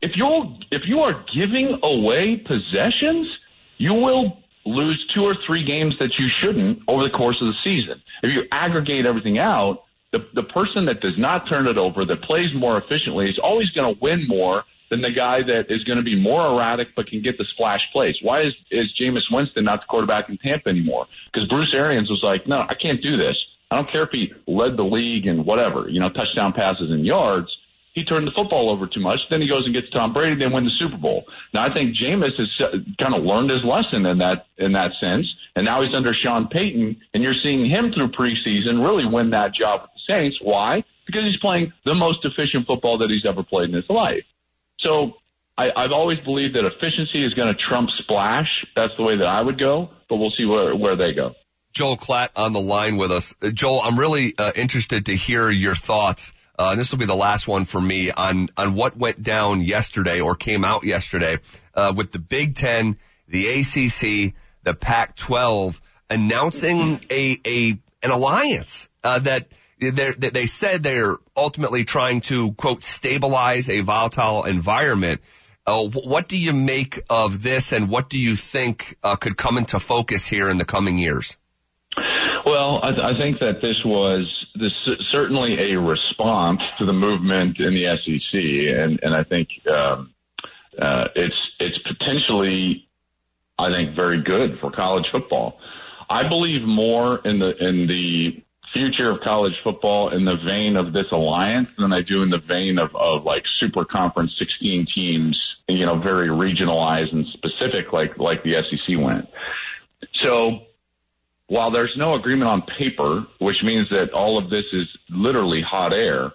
If 0.00 0.16
you're 0.16 0.56
if 0.70 0.82
you 0.86 1.02
are 1.02 1.24
giving 1.32 1.78
away 1.82 2.36
possessions, 2.36 3.28
you 3.76 3.94
will 3.94 4.42
lose 4.64 5.06
two 5.14 5.22
or 5.22 5.36
three 5.46 5.62
games 5.62 5.98
that 5.98 6.18
you 6.18 6.28
shouldn't 6.28 6.82
over 6.88 7.04
the 7.04 7.10
course 7.10 7.40
of 7.40 7.48
the 7.48 7.54
season. 7.62 8.02
If 8.22 8.30
you 8.32 8.44
aggregate 8.50 9.06
everything 9.06 9.38
out, 9.38 9.84
the, 10.12 10.26
the 10.34 10.42
person 10.42 10.86
that 10.86 11.00
does 11.00 11.18
not 11.18 11.48
turn 11.48 11.66
it 11.66 11.78
over, 11.78 12.04
that 12.04 12.22
plays 12.22 12.54
more 12.54 12.76
efficiently, 12.76 13.28
is 13.28 13.38
always 13.38 13.70
going 13.70 13.94
to 13.94 14.00
win 14.00 14.26
more 14.28 14.64
than 14.90 15.00
the 15.00 15.10
guy 15.10 15.42
that 15.42 15.70
is 15.70 15.84
going 15.84 15.96
to 15.96 16.04
be 16.04 16.20
more 16.20 16.46
erratic 16.46 16.88
but 16.94 17.06
can 17.06 17.22
get 17.22 17.38
the 17.38 17.46
splash 17.46 17.80
plays. 17.92 18.16
Why 18.20 18.42
is, 18.42 18.54
is 18.70 18.92
Jameis 18.94 19.24
Winston 19.30 19.64
not 19.64 19.80
the 19.80 19.86
quarterback 19.86 20.28
in 20.28 20.36
Tampa 20.36 20.68
anymore? 20.68 21.06
Because 21.32 21.48
Bruce 21.48 21.72
Arians 21.72 22.10
was 22.10 22.22
like, 22.22 22.46
no, 22.46 22.64
I 22.68 22.74
can't 22.74 23.02
do 23.02 23.16
this. 23.16 23.42
I 23.70 23.76
don't 23.76 23.90
care 23.90 24.02
if 24.02 24.10
he 24.12 24.34
led 24.46 24.76
the 24.76 24.84
league 24.84 25.26
in 25.26 25.46
whatever, 25.46 25.88
you 25.88 25.98
know, 25.98 26.10
touchdown 26.10 26.52
passes 26.52 26.90
and 26.90 27.06
yards. 27.06 27.56
He 27.94 28.04
turned 28.04 28.26
the 28.26 28.32
football 28.32 28.70
over 28.70 28.86
too 28.86 29.00
much. 29.00 29.20
Then 29.30 29.40
he 29.40 29.48
goes 29.48 29.64
and 29.64 29.74
gets 29.74 29.88
Tom 29.90 30.12
Brady, 30.12 30.36
then 30.36 30.52
win 30.52 30.64
the 30.64 30.70
Super 30.70 30.98
Bowl. 30.98 31.24
Now 31.54 31.64
I 31.64 31.72
think 31.72 31.96
Jameis 31.96 32.38
has 32.38 32.60
uh, 32.60 32.78
kind 32.98 33.14
of 33.14 33.22
learned 33.22 33.48
his 33.48 33.64
lesson 33.64 34.04
in 34.04 34.18
that 34.18 34.46
in 34.58 34.72
that 34.72 34.92
sense, 35.00 35.26
and 35.56 35.64
now 35.66 35.82
he's 35.82 35.94
under 35.94 36.14
Sean 36.14 36.48
Payton, 36.48 37.00
and 37.12 37.22
you're 37.22 37.34
seeing 37.34 37.64
him 37.66 37.92
through 37.92 38.08
preseason 38.08 38.82
really 38.82 39.06
win 39.06 39.30
that 39.30 39.54
job 39.54 39.88
Saints. 40.08 40.38
Why? 40.40 40.84
Because 41.06 41.24
he's 41.24 41.38
playing 41.38 41.72
the 41.84 41.94
most 41.94 42.24
efficient 42.24 42.66
football 42.66 42.98
that 42.98 43.10
he's 43.10 43.26
ever 43.26 43.42
played 43.42 43.70
in 43.70 43.74
his 43.74 43.88
life. 43.88 44.24
So 44.78 45.14
I, 45.56 45.70
I've 45.74 45.92
always 45.92 46.18
believed 46.20 46.56
that 46.56 46.64
efficiency 46.64 47.24
is 47.24 47.34
going 47.34 47.54
to 47.54 47.60
trump 47.60 47.90
splash. 47.90 48.64
That's 48.74 48.96
the 48.96 49.02
way 49.02 49.16
that 49.16 49.26
I 49.26 49.40
would 49.42 49.58
go, 49.58 49.90
but 50.08 50.16
we'll 50.16 50.30
see 50.30 50.44
where, 50.44 50.74
where 50.74 50.96
they 50.96 51.12
go. 51.12 51.34
Joel 51.72 51.96
Klatt 51.96 52.30
on 52.36 52.52
the 52.52 52.60
line 52.60 52.96
with 52.96 53.10
us. 53.10 53.34
Uh, 53.40 53.50
Joel, 53.50 53.80
I'm 53.82 53.98
really 53.98 54.34
uh, 54.36 54.52
interested 54.54 55.06
to 55.06 55.16
hear 55.16 55.50
your 55.50 55.74
thoughts. 55.74 56.32
Uh, 56.58 56.74
this 56.74 56.90
will 56.90 56.98
be 56.98 57.06
the 57.06 57.14
last 57.14 57.48
one 57.48 57.64
for 57.64 57.80
me 57.80 58.10
on, 58.10 58.48
on 58.56 58.74
what 58.74 58.96
went 58.96 59.22
down 59.22 59.62
yesterday 59.62 60.20
or 60.20 60.34
came 60.36 60.64
out 60.64 60.84
yesterday, 60.84 61.38
uh, 61.74 61.94
with 61.96 62.12
the 62.12 62.18
Big 62.18 62.56
Ten, 62.56 62.98
the 63.26 63.48
ACC, 63.48 64.34
the 64.62 64.74
Pac-12 64.74 65.80
announcing 66.10 67.00
a, 67.10 67.40
a, 67.46 67.78
an 68.02 68.10
alliance, 68.10 68.88
uh, 69.02 69.18
that 69.20 69.48
they 69.90 70.46
said 70.46 70.82
they're 70.82 71.16
ultimately 71.36 71.84
trying 71.84 72.20
to 72.22 72.52
quote 72.52 72.82
stabilize 72.82 73.68
a 73.68 73.80
volatile 73.80 74.44
environment. 74.44 75.20
Uh, 75.64 75.84
what 75.86 76.28
do 76.28 76.36
you 76.36 76.52
make 76.52 77.00
of 77.08 77.42
this, 77.42 77.72
and 77.72 77.88
what 77.88 78.08
do 78.08 78.18
you 78.18 78.34
think 78.34 78.96
uh, 79.02 79.16
could 79.16 79.36
come 79.36 79.58
into 79.58 79.78
focus 79.78 80.26
here 80.26 80.50
in 80.50 80.58
the 80.58 80.64
coming 80.64 80.98
years? 80.98 81.36
Well, 82.44 82.80
I, 82.82 82.90
th- 82.90 83.02
I 83.02 83.18
think 83.18 83.40
that 83.40 83.62
this 83.62 83.80
was 83.84 84.26
this 84.56 84.72
certainly 85.10 85.72
a 85.72 85.78
response 85.78 86.60
to 86.78 86.86
the 86.86 86.92
movement 86.92 87.60
in 87.60 87.74
the 87.74 87.84
SEC, 87.84 88.76
and 88.76 88.98
and 89.02 89.14
I 89.14 89.22
think 89.22 89.48
um, 89.68 90.12
uh, 90.76 91.08
it's 91.14 91.50
it's 91.60 91.78
potentially, 91.78 92.88
I 93.58 93.70
think, 93.70 93.94
very 93.94 94.22
good 94.22 94.58
for 94.60 94.72
college 94.72 95.06
football. 95.12 95.58
I 96.10 96.28
believe 96.28 96.62
more 96.62 97.20
in 97.24 97.38
the 97.38 97.56
in 97.56 97.86
the 97.86 98.42
future 98.72 99.10
of 99.10 99.20
college 99.20 99.54
football 99.62 100.10
in 100.10 100.24
the 100.24 100.36
vein 100.36 100.76
of 100.76 100.92
this 100.92 101.06
alliance 101.12 101.68
than 101.78 101.92
I 101.92 102.00
do 102.00 102.22
in 102.22 102.30
the 102.30 102.38
vein 102.38 102.78
of, 102.78 102.94
of 102.94 103.24
like 103.24 103.44
super 103.58 103.84
conference 103.84 104.32
16 104.38 104.86
teams, 104.94 105.56
you 105.68 105.86
know, 105.86 105.98
very 105.98 106.28
regionalized 106.28 107.12
and 107.12 107.26
specific 107.26 107.92
like, 107.92 108.18
like 108.18 108.42
the 108.42 108.62
SEC 108.62 108.98
went. 108.98 109.28
So 110.14 110.62
while 111.46 111.70
there's 111.70 111.94
no 111.96 112.14
agreement 112.14 112.48
on 112.48 112.62
paper, 112.62 113.26
which 113.38 113.62
means 113.62 113.88
that 113.90 114.12
all 114.12 114.38
of 114.38 114.50
this 114.50 114.64
is 114.72 114.88
literally 115.10 115.60
hot 115.62 115.92
air, 115.92 116.32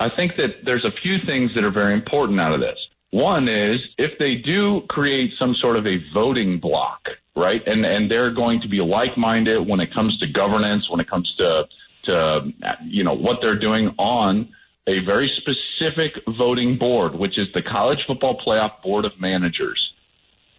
I 0.00 0.08
think 0.14 0.36
that 0.36 0.64
there's 0.64 0.84
a 0.84 0.92
few 1.02 1.18
things 1.26 1.54
that 1.54 1.64
are 1.64 1.70
very 1.70 1.92
important 1.92 2.40
out 2.40 2.52
of 2.52 2.60
this. 2.60 2.78
One 3.10 3.48
is 3.48 3.78
if 3.96 4.18
they 4.18 4.36
do 4.36 4.82
create 4.88 5.32
some 5.38 5.54
sort 5.54 5.76
of 5.76 5.86
a 5.86 5.98
voting 6.12 6.58
block, 6.58 7.08
right? 7.38 7.62
And 7.66 7.86
and 7.86 8.10
they're 8.10 8.32
going 8.32 8.60
to 8.62 8.68
be 8.68 8.80
like-minded 8.80 9.66
when 9.66 9.80
it 9.80 9.92
comes 9.92 10.18
to 10.18 10.26
governance, 10.26 10.90
when 10.90 11.00
it 11.00 11.08
comes 11.08 11.34
to 11.36 11.68
to 12.04 12.52
you 12.84 13.04
know 13.04 13.14
what 13.14 13.40
they're 13.40 13.58
doing 13.58 13.94
on 13.98 14.48
a 14.86 15.00
very 15.00 15.28
specific 15.28 16.18
voting 16.26 16.78
board, 16.78 17.14
which 17.14 17.38
is 17.38 17.48
the 17.52 17.62
College 17.62 18.04
Football 18.06 18.40
Playoff 18.40 18.82
Board 18.82 19.04
of 19.04 19.20
Managers. 19.20 19.92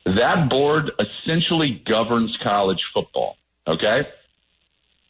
That 0.05 0.49
board 0.49 0.91
essentially 0.99 1.81
governs 1.85 2.37
college 2.41 2.83
football, 2.93 3.37
okay? 3.67 4.07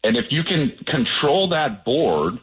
And 0.03 0.15
if 0.15 0.31
you 0.31 0.43
can 0.43 0.71
control 0.87 1.49
that 1.49 1.83
board 1.83 2.39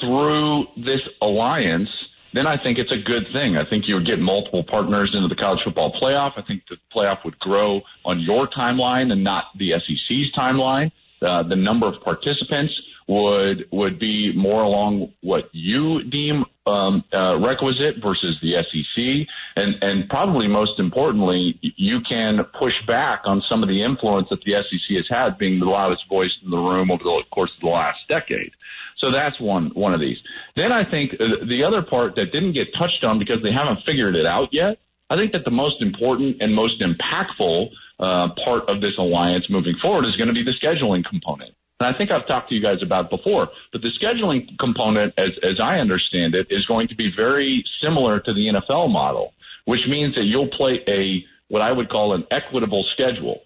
through 0.00 0.66
this 0.76 1.00
alliance, 1.20 1.90
then 2.32 2.46
I 2.46 2.62
think 2.62 2.78
it's 2.78 2.92
a 2.92 2.98
good 2.98 3.26
thing. 3.32 3.56
I 3.56 3.64
think 3.64 3.88
you 3.88 3.94
would 3.96 4.06
get 4.06 4.20
multiple 4.20 4.62
partners 4.62 5.14
into 5.14 5.28
the 5.28 5.34
college 5.34 5.60
football 5.64 5.92
playoff. 6.00 6.32
I 6.36 6.42
think 6.42 6.62
the 6.68 6.76
playoff 6.94 7.24
would 7.24 7.38
grow 7.38 7.82
on 8.04 8.20
your 8.20 8.46
timeline 8.46 9.12
and 9.12 9.24
not 9.24 9.46
the 9.56 9.72
SEC's 9.72 10.32
timeline. 10.36 10.92
Uh, 11.22 11.42
the 11.42 11.56
number 11.56 11.86
of 11.86 12.00
participants 12.02 12.72
would 13.06 13.66
would 13.72 13.98
be 13.98 14.32
more 14.32 14.62
along 14.62 15.12
what 15.20 15.50
you 15.52 16.02
deem 16.04 16.44
um, 16.64 17.02
uh, 17.12 17.36
requisite 17.40 17.96
versus 18.00 18.38
the 18.40 18.52
SEC, 18.52 19.26
and 19.56 19.82
and 19.82 20.08
probably 20.08 20.46
most 20.46 20.78
importantly, 20.78 21.58
you 21.60 22.00
can 22.02 22.44
push 22.58 22.74
back 22.86 23.22
on 23.24 23.42
some 23.42 23.62
of 23.62 23.68
the 23.68 23.82
influence 23.82 24.28
that 24.30 24.42
the 24.44 24.52
SEC 24.52 24.96
has 24.96 25.06
had, 25.10 25.38
being 25.38 25.58
the 25.58 25.66
loudest 25.66 26.08
voice 26.08 26.36
in 26.44 26.50
the 26.50 26.58
room 26.58 26.90
over 26.90 27.02
the 27.02 27.22
course 27.32 27.50
of 27.54 27.60
the 27.60 27.68
last 27.68 27.98
decade. 28.08 28.52
So 29.00 29.10
that's 29.10 29.40
one 29.40 29.70
one 29.70 29.94
of 29.94 30.00
these. 30.00 30.18
Then 30.56 30.72
I 30.72 30.88
think 30.88 31.14
uh, 31.18 31.44
the 31.44 31.64
other 31.64 31.82
part 31.82 32.16
that 32.16 32.32
didn't 32.32 32.52
get 32.52 32.74
touched 32.74 33.02
on 33.02 33.18
because 33.18 33.42
they 33.42 33.52
haven't 33.52 33.80
figured 33.86 34.14
it 34.14 34.26
out 34.26 34.50
yet. 34.52 34.78
I 35.08 35.16
think 35.16 35.32
that 35.32 35.44
the 35.44 35.50
most 35.50 35.82
important 35.82 36.36
and 36.40 36.54
most 36.54 36.80
impactful 36.80 37.70
uh, 37.98 38.28
part 38.44 38.68
of 38.68 38.80
this 38.80 38.92
alliance 38.98 39.48
moving 39.50 39.76
forward 39.80 40.06
is 40.06 40.16
going 40.16 40.28
to 40.28 40.34
be 40.34 40.44
the 40.44 40.52
scheduling 40.52 41.04
component. 41.04 41.54
And 41.80 41.94
I 41.94 41.96
think 41.96 42.10
I've 42.10 42.26
talked 42.26 42.50
to 42.50 42.54
you 42.54 42.60
guys 42.60 42.82
about 42.82 43.08
before, 43.08 43.48
but 43.72 43.80
the 43.80 43.90
scheduling 43.90 44.58
component, 44.58 45.14
as, 45.16 45.30
as 45.42 45.58
I 45.60 45.78
understand 45.78 46.34
it, 46.34 46.48
is 46.50 46.66
going 46.66 46.88
to 46.88 46.94
be 46.94 47.10
very 47.14 47.64
similar 47.82 48.20
to 48.20 48.34
the 48.34 48.48
NFL 48.48 48.92
model, 48.92 49.32
which 49.64 49.86
means 49.88 50.14
that 50.14 50.24
you'll 50.24 50.48
play 50.48 50.82
a, 50.86 51.24
what 51.48 51.62
I 51.62 51.72
would 51.72 51.88
call 51.88 52.12
an 52.14 52.26
equitable 52.30 52.84
schedule. 52.92 53.40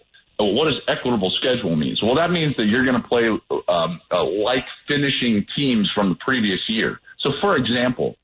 What 0.53 0.67
does 0.67 0.81
equitable 0.89 1.31
schedule 1.31 1.77
means? 1.77 2.03
Well, 2.03 2.17
that 2.17 2.31
means 2.31 2.57
that 2.57 2.67
you're 2.67 2.85
going 2.85 3.01
to 3.01 3.09
play 3.09 3.29
um, 3.69 4.01
uh, 4.11 4.25
like 4.25 4.65
finishing 4.89 5.47
teams 5.57 5.91
from 5.91 6.11
the 6.11 6.15
previous 6.17 6.61
year. 6.69 7.01
So, 7.19 7.33
for 7.41 7.57
example, 7.57 8.17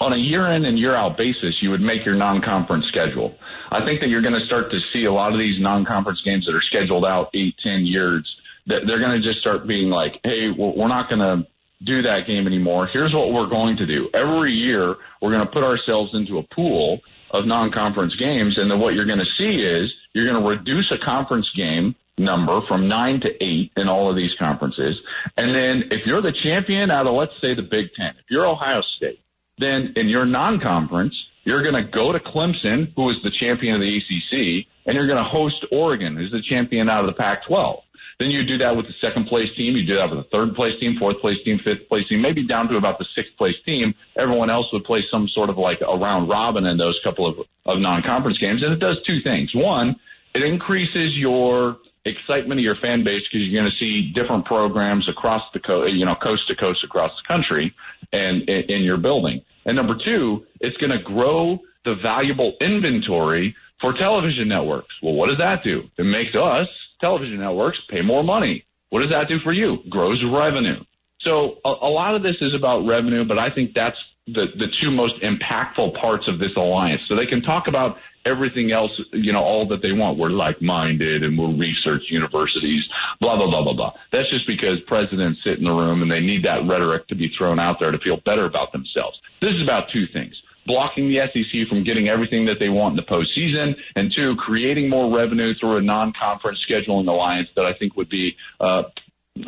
on 0.00 0.12
a 0.12 0.16
year 0.16 0.46
in 0.46 0.64
and 0.64 0.78
year 0.78 0.94
out 0.94 1.16
basis, 1.16 1.60
you 1.62 1.70
would 1.70 1.80
make 1.80 2.04
your 2.04 2.14
non-conference 2.14 2.86
schedule. 2.86 3.36
I 3.70 3.84
think 3.84 4.00
that 4.00 4.08
you're 4.08 4.22
going 4.22 4.38
to 4.38 4.46
start 4.46 4.70
to 4.70 4.80
see 4.92 5.04
a 5.04 5.12
lot 5.12 5.32
of 5.32 5.38
these 5.38 5.60
non-conference 5.60 6.22
games 6.22 6.46
that 6.46 6.54
are 6.54 6.62
scheduled 6.62 7.04
out 7.04 7.30
eight, 7.34 7.56
ten 7.62 7.86
years. 7.86 8.36
That 8.66 8.86
they're 8.86 9.00
going 9.00 9.20
to 9.20 9.26
just 9.26 9.40
start 9.40 9.66
being 9.66 9.88
like, 9.88 10.20
"Hey, 10.22 10.50
we're 10.50 10.88
not 10.88 11.08
going 11.08 11.20
to 11.20 11.48
do 11.82 12.02
that 12.02 12.26
game 12.26 12.46
anymore. 12.46 12.88
Here's 12.92 13.14
what 13.14 13.32
we're 13.32 13.46
going 13.46 13.76
to 13.78 13.86
do. 13.86 14.10
Every 14.12 14.52
year, 14.52 14.96
we're 15.22 15.30
going 15.30 15.46
to 15.46 15.50
put 15.50 15.62
ourselves 15.62 16.14
into 16.14 16.38
a 16.38 16.42
pool 16.42 17.00
of 17.30 17.46
non-conference 17.46 18.16
games, 18.16 18.58
and 18.58 18.70
then 18.70 18.78
what 18.78 18.94
you're 18.94 19.04
going 19.04 19.20
to 19.20 19.30
see 19.36 19.62
is 19.62 19.92
you're 20.18 20.26
going 20.26 20.42
to 20.42 20.48
reduce 20.48 20.90
a 20.90 20.98
conference 20.98 21.48
game 21.54 21.94
number 22.18 22.60
from 22.66 22.88
nine 22.88 23.20
to 23.20 23.44
eight 23.44 23.70
in 23.76 23.88
all 23.88 24.10
of 24.10 24.16
these 24.16 24.34
conferences. 24.36 24.96
And 25.36 25.54
then 25.54 25.84
if 25.92 26.06
you're 26.06 26.20
the 26.20 26.32
champion 26.32 26.90
out 26.90 27.06
of, 27.06 27.14
let's 27.14 27.40
say, 27.40 27.54
the 27.54 27.62
Big 27.62 27.94
Ten, 27.94 28.16
if 28.18 28.24
you're 28.28 28.44
Ohio 28.44 28.82
State, 28.96 29.20
then 29.58 29.92
in 29.94 30.08
your 30.08 30.24
non-conference, 30.24 31.14
you're 31.44 31.62
going 31.62 31.76
to 31.76 31.84
go 31.88 32.10
to 32.10 32.18
Clemson, 32.18 32.92
who 32.96 33.10
is 33.10 33.18
the 33.22 33.30
champion 33.30 33.76
of 33.76 33.80
the 33.80 33.96
ACC, 33.96 34.66
and 34.86 34.96
you're 34.96 35.06
going 35.06 35.22
to 35.22 35.30
host 35.30 35.64
Oregon, 35.70 36.16
who's 36.16 36.32
the 36.32 36.42
champion 36.42 36.90
out 36.90 37.04
of 37.04 37.06
the 37.06 37.14
Pac-12. 37.14 37.82
Then 38.18 38.32
you 38.32 38.42
do 38.44 38.58
that 38.58 38.76
with 38.76 38.86
the 38.86 38.94
second 39.00 39.26
place 39.26 39.48
team. 39.56 39.76
You 39.76 39.86
do 39.86 39.94
that 39.94 40.10
with 40.10 40.18
the 40.18 40.36
third 40.36 40.56
place 40.56 40.78
team, 40.80 40.98
fourth 40.98 41.20
place 41.20 41.36
team, 41.44 41.60
fifth 41.62 41.88
place 41.88 42.08
team, 42.08 42.20
maybe 42.20 42.42
down 42.42 42.66
to 42.68 42.76
about 42.76 42.98
the 42.98 43.06
sixth 43.14 43.36
place 43.38 43.54
team. 43.64 43.94
Everyone 44.16 44.50
else 44.50 44.66
would 44.72 44.82
play 44.82 45.04
some 45.08 45.28
sort 45.28 45.50
of 45.50 45.56
like 45.56 45.80
a 45.86 45.96
round 45.96 46.28
robin 46.28 46.66
in 46.66 46.78
those 46.78 46.98
couple 47.04 47.26
of, 47.26 47.46
of 47.64 47.78
non-conference 47.78 48.38
games. 48.38 48.64
And 48.64 48.72
it 48.72 48.80
does 48.80 49.00
two 49.06 49.20
things. 49.20 49.54
One, 49.54 50.00
it 50.38 50.44
increases 50.44 51.16
your 51.16 51.78
excitement 52.04 52.60
of 52.60 52.64
your 52.64 52.76
fan 52.76 53.04
base 53.04 53.22
because 53.22 53.46
you're 53.46 53.60
going 53.60 53.70
to 53.70 53.76
see 53.78 54.12
different 54.12 54.44
programs 54.44 55.08
across 55.08 55.42
the 55.52 55.60
coast, 55.60 55.94
you 55.94 56.06
know, 56.06 56.14
coast 56.14 56.46
to 56.48 56.54
coast 56.54 56.84
across 56.84 57.10
the 57.10 57.32
country 57.32 57.74
and 58.12 58.42
in 58.48 58.82
your 58.82 58.96
building. 58.96 59.42
And 59.66 59.76
number 59.76 59.96
two, 60.02 60.46
it's 60.60 60.76
going 60.76 60.92
to 60.92 61.02
grow 61.02 61.60
the 61.84 61.96
valuable 61.96 62.54
inventory 62.60 63.56
for 63.80 63.92
television 63.92 64.48
networks. 64.48 64.94
Well, 65.02 65.14
what 65.14 65.26
does 65.26 65.38
that 65.38 65.64
do? 65.64 65.90
It 65.96 66.04
makes 66.04 66.34
us 66.34 66.68
television 67.00 67.40
networks 67.40 67.78
pay 67.88 68.02
more 68.02 68.24
money. 68.24 68.64
What 68.90 69.00
does 69.00 69.10
that 69.10 69.28
do 69.28 69.38
for 69.40 69.52
you? 69.52 69.78
Grows 69.88 70.22
revenue. 70.24 70.82
So 71.20 71.58
a, 71.64 71.68
a 71.68 71.90
lot 71.90 72.14
of 72.14 72.22
this 72.22 72.36
is 72.40 72.54
about 72.54 72.86
revenue, 72.86 73.24
but 73.24 73.38
I 73.38 73.50
think 73.50 73.74
that's 73.74 73.98
the, 74.32 74.46
the 74.56 74.68
two 74.80 74.90
most 74.90 75.20
impactful 75.22 75.98
parts 76.00 76.28
of 76.28 76.38
this 76.38 76.52
alliance. 76.56 77.02
So 77.08 77.14
they 77.14 77.26
can 77.26 77.42
talk 77.42 77.66
about 77.66 77.98
everything 78.24 78.72
else, 78.72 78.90
you 79.12 79.32
know, 79.32 79.42
all 79.42 79.66
that 79.68 79.82
they 79.82 79.92
want. 79.92 80.18
We're 80.18 80.30
like-minded 80.30 81.22
and 81.22 81.38
we're 81.38 81.54
research 81.54 82.04
universities, 82.10 82.86
blah, 83.20 83.36
blah, 83.36 83.48
blah, 83.48 83.62
blah, 83.62 83.72
blah. 83.72 83.92
That's 84.12 84.28
just 84.30 84.46
because 84.46 84.80
presidents 84.86 85.40
sit 85.42 85.58
in 85.58 85.64
the 85.64 85.72
room 85.72 86.02
and 86.02 86.10
they 86.10 86.20
need 86.20 86.44
that 86.44 86.66
rhetoric 86.66 87.08
to 87.08 87.14
be 87.14 87.28
thrown 87.36 87.58
out 87.58 87.80
there 87.80 87.90
to 87.90 87.98
feel 87.98 88.18
better 88.18 88.44
about 88.44 88.72
themselves. 88.72 89.20
This 89.40 89.54
is 89.54 89.62
about 89.62 89.90
two 89.90 90.06
things. 90.06 90.40
Blocking 90.66 91.08
the 91.08 91.16
SEC 91.32 91.66
from 91.68 91.82
getting 91.82 92.08
everything 92.08 92.44
that 92.46 92.58
they 92.58 92.68
want 92.68 92.92
in 92.92 92.96
the 92.96 93.10
postseason, 93.10 93.76
and 93.96 94.12
two, 94.14 94.36
creating 94.36 94.90
more 94.90 95.16
revenue 95.16 95.54
through 95.54 95.78
a 95.78 95.80
non-conference 95.80 96.58
scheduling 96.68 97.08
alliance 97.08 97.48
that 97.56 97.64
I 97.64 97.72
think 97.72 97.96
would 97.96 98.10
be, 98.10 98.36
uh, 98.60 98.82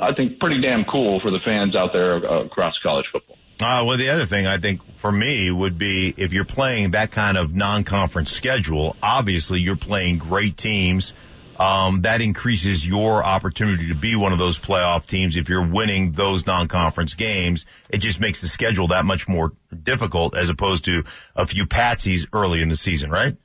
I 0.01 0.15
think, 0.15 0.41
pretty 0.41 0.63
damn 0.63 0.87
cool 0.87 1.21
for 1.21 1.31
the 1.31 1.41
fans 1.41 1.77
out 1.77 1.93
there 1.93 2.15
uh, 2.15 2.45
across 2.45 2.79
college 2.79 3.05
football. 3.13 3.37
Uh, 3.63 3.85
well, 3.87 3.99
the 3.99 4.11
other 4.11 4.27
thing 4.27 4.47
I 4.47 4.59
think 4.59 4.81
for 4.97 5.13
me 5.13 5.51
would 5.51 5.79
be 5.79 6.13
if 6.17 6.33
you're 6.33 6.45
playing 6.45 6.93
that 6.93 7.11
kind 7.11 7.37
of 7.37 7.55
non-conference 7.55 8.31
schedule, 8.31 8.97
obviously 9.03 9.61
you're 9.61 9.77
playing 9.77 10.19
great 10.19 10.57
teams 10.57 11.15
um, 11.61 12.01
that 12.03 12.23
increases 12.23 12.87
your 12.87 13.23
opportunity 13.23 13.89
to 13.89 13.95
be 13.95 14.17
one 14.17 14.33
of 14.33 14.39
those 14.39 14.59
playoff 14.59 15.05
teams. 15.05 15.37
If 15.37 15.51
you're 15.51 15.67
winning 15.67 16.13
those 16.13 16.47
non-conference 16.47 17.15
games, 17.17 17.67
it 17.91 17.99
just 17.99 18.19
makes 18.19 18.41
the 18.41 18.49
schedule 18.49 18.89
that 18.89 19.05
much 19.05 19.29
more 19.29 19.53
difficult 19.71 20.35
as 20.35 20.49
opposed 20.49 20.87
to 20.87 21.05
a 21.37 21.47
few 21.47 21.67
patsies 21.67 22.27
early 22.33 22.63
in 22.63 22.71
the 22.71 22.77
season, 22.77 23.11
right? 23.11 23.37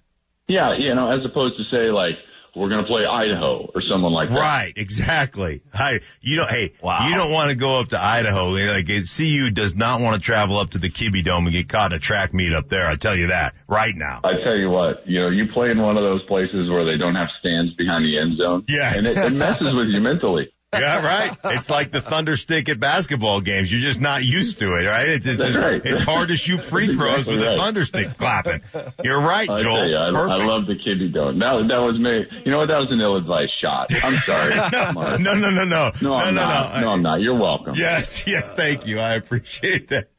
Yeah, 0.47 0.77
you 0.77 0.95
know, 0.95 1.09
as 1.09 1.25
opposed 1.25 1.57
to 1.57 1.65
say 1.65 1.91
like 1.91 2.15
we're 2.55 2.69
going 2.69 2.81
to 2.81 2.87
play 2.87 3.05
Idaho 3.05 3.69
or 3.73 3.81
someone 3.81 4.13
like 4.13 4.29
that. 4.29 4.39
Right, 4.39 4.73
exactly. 4.75 5.61
Hi, 5.73 5.99
you 6.21 6.37
don't. 6.37 6.49
Hey, 6.49 6.73
wow. 6.81 7.07
you 7.07 7.15
don't 7.15 7.31
want 7.31 7.49
to 7.49 7.55
go 7.55 7.79
up 7.79 7.89
to 7.89 7.99
Idaho. 8.01 8.49
Like 8.49 8.87
CU 8.87 9.51
does 9.51 9.75
not 9.75 10.01
want 10.01 10.15
to 10.15 10.21
travel 10.21 10.57
up 10.57 10.71
to 10.71 10.77
the 10.77 10.89
Kibbie 10.89 11.23
Dome 11.23 11.45
and 11.45 11.53
get 11.53 11.67
caught 11.67 11.91
in 11.91 11.97
a 11.97 11.99
track 11.99 12.33
meet 12.33 12.53
up 12.53 12.69
there. 12.69 12.87
I 12.87 12.95
tell 12.95 13.15
you 13.15 13.27
that 13.27 13.55
right 13.67 13.93
now. 13.95 14.21
I 14.23 14.33
tell 14.43 14.55
you 14.55 14.69
what, 14.69 15.07
you 15.07 15.19
know, 15.21 15.29
you 15.29 15.51
play 15.51 15.71
in 15.71 15.81
one 15.81 15.97
of 15.97 16.03
those 16.03 16.23
places 16.23 16.69
where 16.69 16.85
they 16.85 16.97
don't 16.97 17.15
have 17.15 17.29
stands 17.39 17.73
behind 17.73 18.05
the 18.05 18.17
end 18.17 18.37
zone. 18.37 18.65
Yes. 18.67 18.97
and 18.97 19.07
it, 19.07 19.17
it 19.17 19.33
messes 19.33 19.73
with 19.73 19.87
you 19.87 20.01
mentally. 20.01 20.49
Yeah, 20.79 21.05
right. 21.05 21.37
It's 21.55 21.69
like 21.69 21.91
the 21.91 22.01
thunder 22.01 22.35
stick 22.35 22.69
at 22.69 22.79
basketball 22.79 23.41
games. 23.41 23.71
You're 23.71 23.81
just 23.81 23.99
not 23.99 24.23
used 24.23 24.59
to 24.59 24.73
it, 24.75 24.85
right? 24.87 25.09
It's, 25.09 25.25
it's, 25.25 25.55
right. 25.55 25.81
it's 25.83 26.01
hard 26.01 26.29
to 26.29 26.37
shoot 26.37 26.63
free 26.63 26.87
throws 26.87 27.27
exactly 27.27 27.37
with 27.37 27.47
right. 27.47 27.55
a 27.55 27.59
thunder 27.59 27.85
stick 27.85 28.17
clapping. 28.17 28.61
You're 29.03 29.21
right, 29.21 29.49
I 29.49 29.61
Joel. 29.61 29.87
You, 29.87 29.95
I, 29.95 30.07
I, 30.07 30.45
love 30.45 30.65
the 30.67 30.75
Kibbie 30.75 31.13
Dome. 31.13 31.39
That, 31.39 31.67
that 31.69 31.79
was 31.79 31.99
me. 31.99 32.25
You 32.45 32.51
know 32.51 32.59
what? 32.59 32.69
That 32.69 32.77
was 32.77 32.87
an 32.91 33.01
ill-advised 33.01 33.51
shot. 33.61 33.87
I'm 34.03 34.17
sorry. 34.17 34.55
no, 34.95 35.17
no, 35.17 35.35
no, 35.35 35.49
no, 35.49 35.63
no. 35.63 35.91
No, 36.01 36.13
I'm 36.13 36.35
no, 36.35 36.41
not. 36.41 36.75
No, 36.75 36.81
no, 36.81 36.89
I'm 36.89 37.01
not. 37.01 37.21
You're 37.21 37.39
welcome. 37.39 37.75
Yes, 37.75 38.25
yes. 38.27 38.53
Thank 38.53 38.85
you. 38.85 38.99
I 38.99 39.15
appreciate 39.15 39.89
that. 39.89 40.09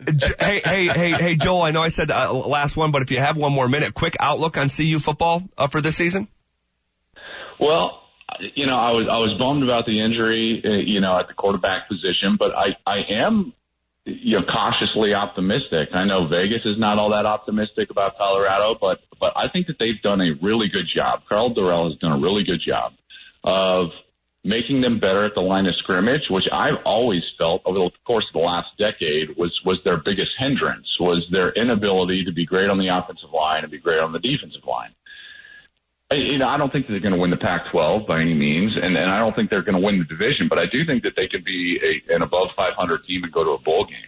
hey, 0.41 0.61
hey, 0.65 0.87
hey, 0.89 1.11
hey, 1.13 1.37
Joel. 1.37 1.63
I 1.63 1.71
know 1.71 1.83
I 1.83 1.89
said 1.89 2.11
uh, 2.11 2.33
last 2.33 2.77
one, 2.77 2.93
but 2.93 3.03
if 3.03 3.11
you 3.11 3.19
have 3.19 3.37
one 3.37 3.53
more 3.53 3.69
minute, 3.69 3.95
quick 3.95 4.17
outlook 4.21 4.57
on 4.57 4.69
CU 4.69 4.99
football 4.99 5.43
uh, 5.57 5.67
for 5.67 5.81
this 5.81 5.97
season. 5.97 6.29
Well, 7.59 8.03
you 8.40 8.66
know, 8.66 8.76
I 8.76 8.93
was 8.93 9.09
I 9.09 9.19
was 9.19 9.35
bummed 9.35 9.62
about 9.62 9.87
the 9.87 10.00
injury, 10.00 10.62
uh, 10.64 10.71
you 10.71 11.00
know, 11.00 11.19
at 11.19 11.28
the 11.28 11.35
quarterback 11.35 11.88
position, 11.88 12.37
but 12.37 12.57
I 12.57 12.76
I 12.87 12.99
am 13.09 13.52
you 14.05 14.38
know 14.38 14.47
cautiously 14.47 15.14
optimistic. 15.14 15.90
I 15.93 16.05
know 16.05 16.26
Vegas 16.26 16.64
is 16.64 16.78
not 16.78 16.99
all 16.99 17.11
that 17.11 17.26
optimistic 17.26 17.90
about 17.90 18.16
Colorado, 18.16 18.76
but 18.81 19.00
but 19.19 19.33
I 19.37 19.49
think 19.49 19.66
that 19.66 19.78
they've 19.78 20.00
done 20.00 20.21
a 20.21 20.33
really 20.40 20.69
good 20.69 20.87
job. 20.87 21.23
Karl 21.28 21.55
Dorrell 21.55 21.90
has 21.90 21.99
done 21.99 22.12
a 22.12 22.19
really 22.19 22.45
good 22.45 22.61
job 22.61 22.93
of 23.43 23.90
making 24.45 24.81
them 24.81 25.00
better 25.00 25.25
at 25.25 25.35
the 25.35 25.43
line 25.43 25.66
of 25.66 25.75
scrimmage, 25.75 26.31
which 26.31 26.47
I've 26.52 26.78
always 26.85 27.23
felt 27.37 27.62
over 27.64 27.78
the 27.78 27.90
course 28.05 28.26
of 28.28 28.33
the 28.33 28.47
last 28.47 28.69
decade 28.78 29.37
was 29.37 29.61
was 29.64 29.81
their 29.85 29.97
biggest 29.97 30.33
hindrance 30.38 30.99
was 31.00 31.26
their 31.31 31.50
inability 31.50 32.25
to 32.25 32.33
be 32.33 32.47
great 32.47 32.71
on 32.71 32.78
the 32.78 32.88
offensive 32.88 33.33
line 33.33 33.62
and 33.62 33.71
be 33.71 33.78
great 33.78 33.99
on 33.99 34.12
the 34.12 34.21
defensive 34.21 34.64
line 34.64 34.90
you 36.13 36.39
know, 36.39 36.47
I 36.47 36.57
don't 36.57 36.73
think 36.73 36.87
they're 36.87 37.01
going 37.01 37.15
to 37.15 37.19
win 37.19 37.31
the 37.31 37.37
Pac-12 37.37 38.07
by 38.07 38.21
any 38.21 38.35
means, 38.35 38.75
and, 38.81 38.97
and 38.97 39.11
I 39.11 39.19
don't 39.19 39.35
think 39.35 39.51
they're 39.51 39.63
going 39.63 39.75
to 39.75 39.85
win 39.85 39.99
the 39.99 40.05
division, 40.05 40.47
but 40.49 40.59
I 40.59 40.67
do 40.67 40.85
think 40.85 41.03
that 41.03 41.17
they 41.17 41.27
can 41.27 41.43
be 41.43 41.81
a, 42.09 42.15
an 42.15 42.23
above 42.23 42.49
500 42.57 43.05
team 43.05 43.25
and 43.25 43.33
go 43.33 43.43
to 43.43 43.51
a 43.51 43.59
bowl 43.59 43.87
game. 43.87 43.99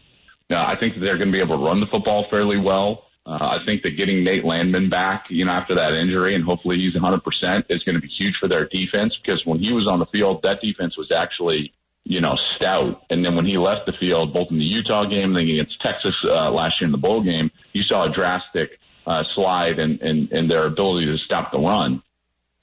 Now, 0.49 0.67
I 0.67 0.78
think 0.78 0.95
that 0.95 1.00
they're 1.00 1.19
going 1.19 1.28
to 1.28 1.33
be 1.33 1.40
able 1.40 1.59
to 1.59 1.64
run 1.64 1.81
the 1.81 1.87
football 1.87 2.26
fairly 2.31 2.57
well. 2.57 3.05
Uh, 3.26 3.59
I 3.61 3.64
think 3.67 3.83
that 3.83 3.90
getting 3.90 4.25
Nate 4.25 4.45
Landman 4.45 4.88
back, 4.88 5.26
you 5.28 5.45
know, 5.45 5.50
after 5.50 5.75
that 5.75 5.93
injury, 5.93 6.35
and 6.35 6.45
hopefully 6.45 6.78
he's 6.78 6.95
100%, 6.95 7.64
is 7.69 7.83
going 7.83 7.97
to 7.97 8.00
be 8.00 8.09
huge 8.09 8.35
for 8.40 8.49
their 8.49 8.67
defense 8.67 9.19
because 9.23 9.45
when 9.45 9.59
he 9.59 9.73
was 9.73 9.87
on 9.87 9.99
the 9.99 10.07
field, 10.07 10.43
that 10.45 10.62
defense 10.62 10.97
was 10.97 11.11
actually, 11.12 11.75
you 12.05 12.23
know, 12.23 12.37
stout. 12.57 13.02
And 13.11 13.23
then 13.23 13.35
when 13.35 13.45
he 13.45 13.59
left 13.59 13.85
the 13.85 13.93
field, 13.93 14.33
both 14.33 14.49
in 14.50 14.59
the 14.59 14.64
Utah 14.64 15.05
game 15.05 15.25
and 15.25 15.37
then 15.37 15.49
against 15.49 15.78
Texas 15.83 16.14
uh, 16.25 16.50
last 16.50 16.81
year 16.81 16.87
in 16.87 16.93
the 16.93 16.97
bowl 16.97 17.23
game, 17.23 17.50
you 17.75 17.83
saw 17.83 18.05
a 18.05 18.09
drastic 18.09 18.78
uh, 19.08 19.24
slide 19.34 19.78
and, 19.78 20.00
and, 20.02 20.30
and 20.32 20.50
their 20.50 20.66
ability 20.66 21.06
to 21.06 21.16
stop 21.18 21.50
the 21.50 21.58
run. 21.58 22.02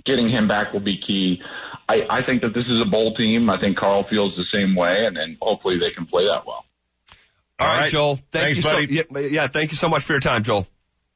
Getting 0.05 0.29
him 0.29 0.47
back 0.47 0.71
will 0.71 0.79
be 0.79 0.97
key. 1.05 1.41
I, 1.89 2.01
I 2.09 2.25
think 2.25 2.43
that 2.43 2.53
this 2.53 2.65
is 2.67 2.79
a 2.79 2.85
bowl 2.85 3.15
team. 3.15 3.49
I 3.49 3.59
think 3.59 3.77
Karl 3.77 4.05
feels 4.07 4.35
the 4.35 4.45
same 4.53 4.75
way, 4.75 5.05
and, 5.05 5.17
and 5.17 5.37
hopefully 5.41 5.79
they 5.79 5.89
can 5.89 6.05
play 6.05 6.25
that 6.25 6.45
well. 6.45 6.65
All, 7.57 7.67
All 7.67 7.67
right, 7.67 7.79
right, 7.81 7.91
Joel. 7.91 8.15
Thank 8.15 8.27
Thanks, 8.31 8.57
you 8.57 8.63
buddy. 8.63 8.97
so 8.97 9.19
yeah, 9.19 9.27
yeah, 9.27 9.47
thank 9.47 9.71
you 9.71 9.77
so 9.77 9.89
much 9.89 10.03
for 10.03 10.13
your 10.13 10.19
time, 10.19 10.43
Joel. 10.43 10.67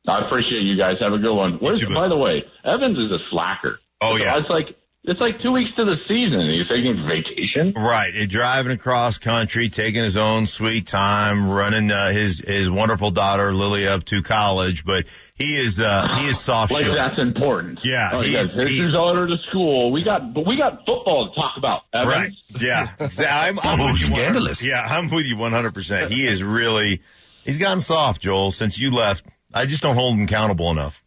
I 0.08 0.26
appreciate 0.26 0.64
you 0.64 0.78
guys. 0.78 0.96
Have 1.02 1.14
a 1.14 1.20
good 1.20 1.36
one. 1.36 1.60
Where's, 1.60 1.84
by 1.84 2.08
the 2.08 2.18
way, 2.18 2.46
Evans 2.64 2.98
is 2.98 3.12
a 3.12 3.20
slacker. 3.30 3.80
Oh 4.02 4.16
yeah, 4.16 4.38
it's 4.38 4.50
like 4.50 4.76
it's 5.04 5.22
like 5.22 5.42
two 5.42 5.54
weeks 5.54 5.72
to 5.78 5.86
the 5.86 5.96
season. 6.10 6.42
He's 6.50 6.68
taking 6.68 7.08
vacation. 7.08 7.74
Right. 7.74 8.14
He's 8.14 8.28
driving 8.28 8.74
across 8.74 9.18
country, 9.18 9.70
taking 9.70 10.04
his 10.04 10.18
own 10.18 10.46
sweet 10.46 10.88
time, 10.88 11.50
running 11.50 11.90
uh, 11.90 12.12
his 12.12 12.40
his 12.40 12.70
wonderful 12.70 13.10
daughter 13.10 13.54
Lily 13.54 13.88
up 13.88 14.04
to 14.06 14.22
college. 14.22 14.84
But 14.84 15.06
he 15.36 15.56
is 15.56 15.80
uh 15.80 16.08
he 16.20 16.28
is 16.28 16.40
soft. 16.40 16.74
like 16.74 16.86
that's 16.94 17.18
important. 17.18 17.80
Yeah. 17.84 18.10
Oh, 18.14 18.22
he 18.22 18.34
does. 18.34 18.54
His 18.54 18.70
he, 18.70 18.92
daughter 18.92 19.26
to 19.26 19.38
school. 19.50 19.92
We 19.92 20.04
got 20.04 20.34
but 20.34 20.46
we 20.46 20.58
got 20.58 20.86
football 20.86 21.30
to 21.30 21.36
talk 21.40 21.54
about. 21.58 21.84
Evans. 21.94 22.14
Right. 22.14 22.32
Yeah. 22.60 22.90
Exactly. 23.00 23.26
I'm, 23.26 23.60
I'm 23.60 23.94
oh, 23.94 23.96
scandalous. 23.96 24.62
Yeah, 24.62 24.86
I'm 24.86 25.10
with 25.10 25.26
you 25.26 25.38
100. 25.38 25.74
percent 25.74 26.12
He 26.12 26.28
is 26.28 26.44
really 26.44 27.02
he's 27.46 27.58
gotten 27.58 27.80
soft, 27.80 28.22
Joel, 28.22 28.52
since 28.52 28.78
you 28.78 28.94
left. 28.94 29.26
I 29.54 29.66
just 29.66 29.82
don't 29.82 29.96
hold 29.96 30.16
him 30.16 30.24
accountable 30.24 30.70
enough. 30.72 31.02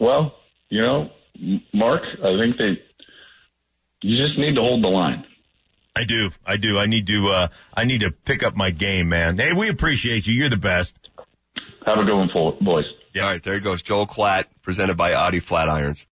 Well, 0.00 0.34
you 0.68 0.80
know, 0.80 1.10
Mark, 1.72 2.02
I 2.22 2.36
think 2.38 2.58
they 2.58 2.80
you 4.02 4.16
just 4.16 4.38
need 4.38 4.56
to 4.56 4.62
hold 4.62 4.84
the 4.84 4.88
line. 4.88 5.24
I 5.94 6.04
do. 6.04 6.30
I 6.44 6.58
do. 6.58 6.78
I 6.78 6.86
need 6.86 7.06
to, 7.06 7.28
uh, 7.28 7.48
I 7.74 7.84
need 7.84 8.00
to 8.00 8.10
pick 8.10 8.42
up 8.42 8.54
my 8.54 8.70
game, 8.70 9.08
man. 9.08 9.38
Hey, 9.38 9.52
we 9.54 9.68
appreciate 9.70 10.26
you. 10.26 10.34
You're 10.34 10.50
the 10.50 10.58
best. 10.58 10.94
Have 11.86 11.98
a 11.98 12.04
good 12.04 12.14
one, 12.14 12.28
boys. 12.60 12.84
Yeah. 13.14 13.22
All 13.22 13.28
right. 13.30 13.42
There 13.42 13.54
he 13.54 13.60
goes. 13.60 13.80
Joel 13.80 14.06
Klatt, 14.06 14.44
presented 14.62 14.96
by 14.98 15.14
Audi 15.14 15.40
Flatirons. 15.40 16.04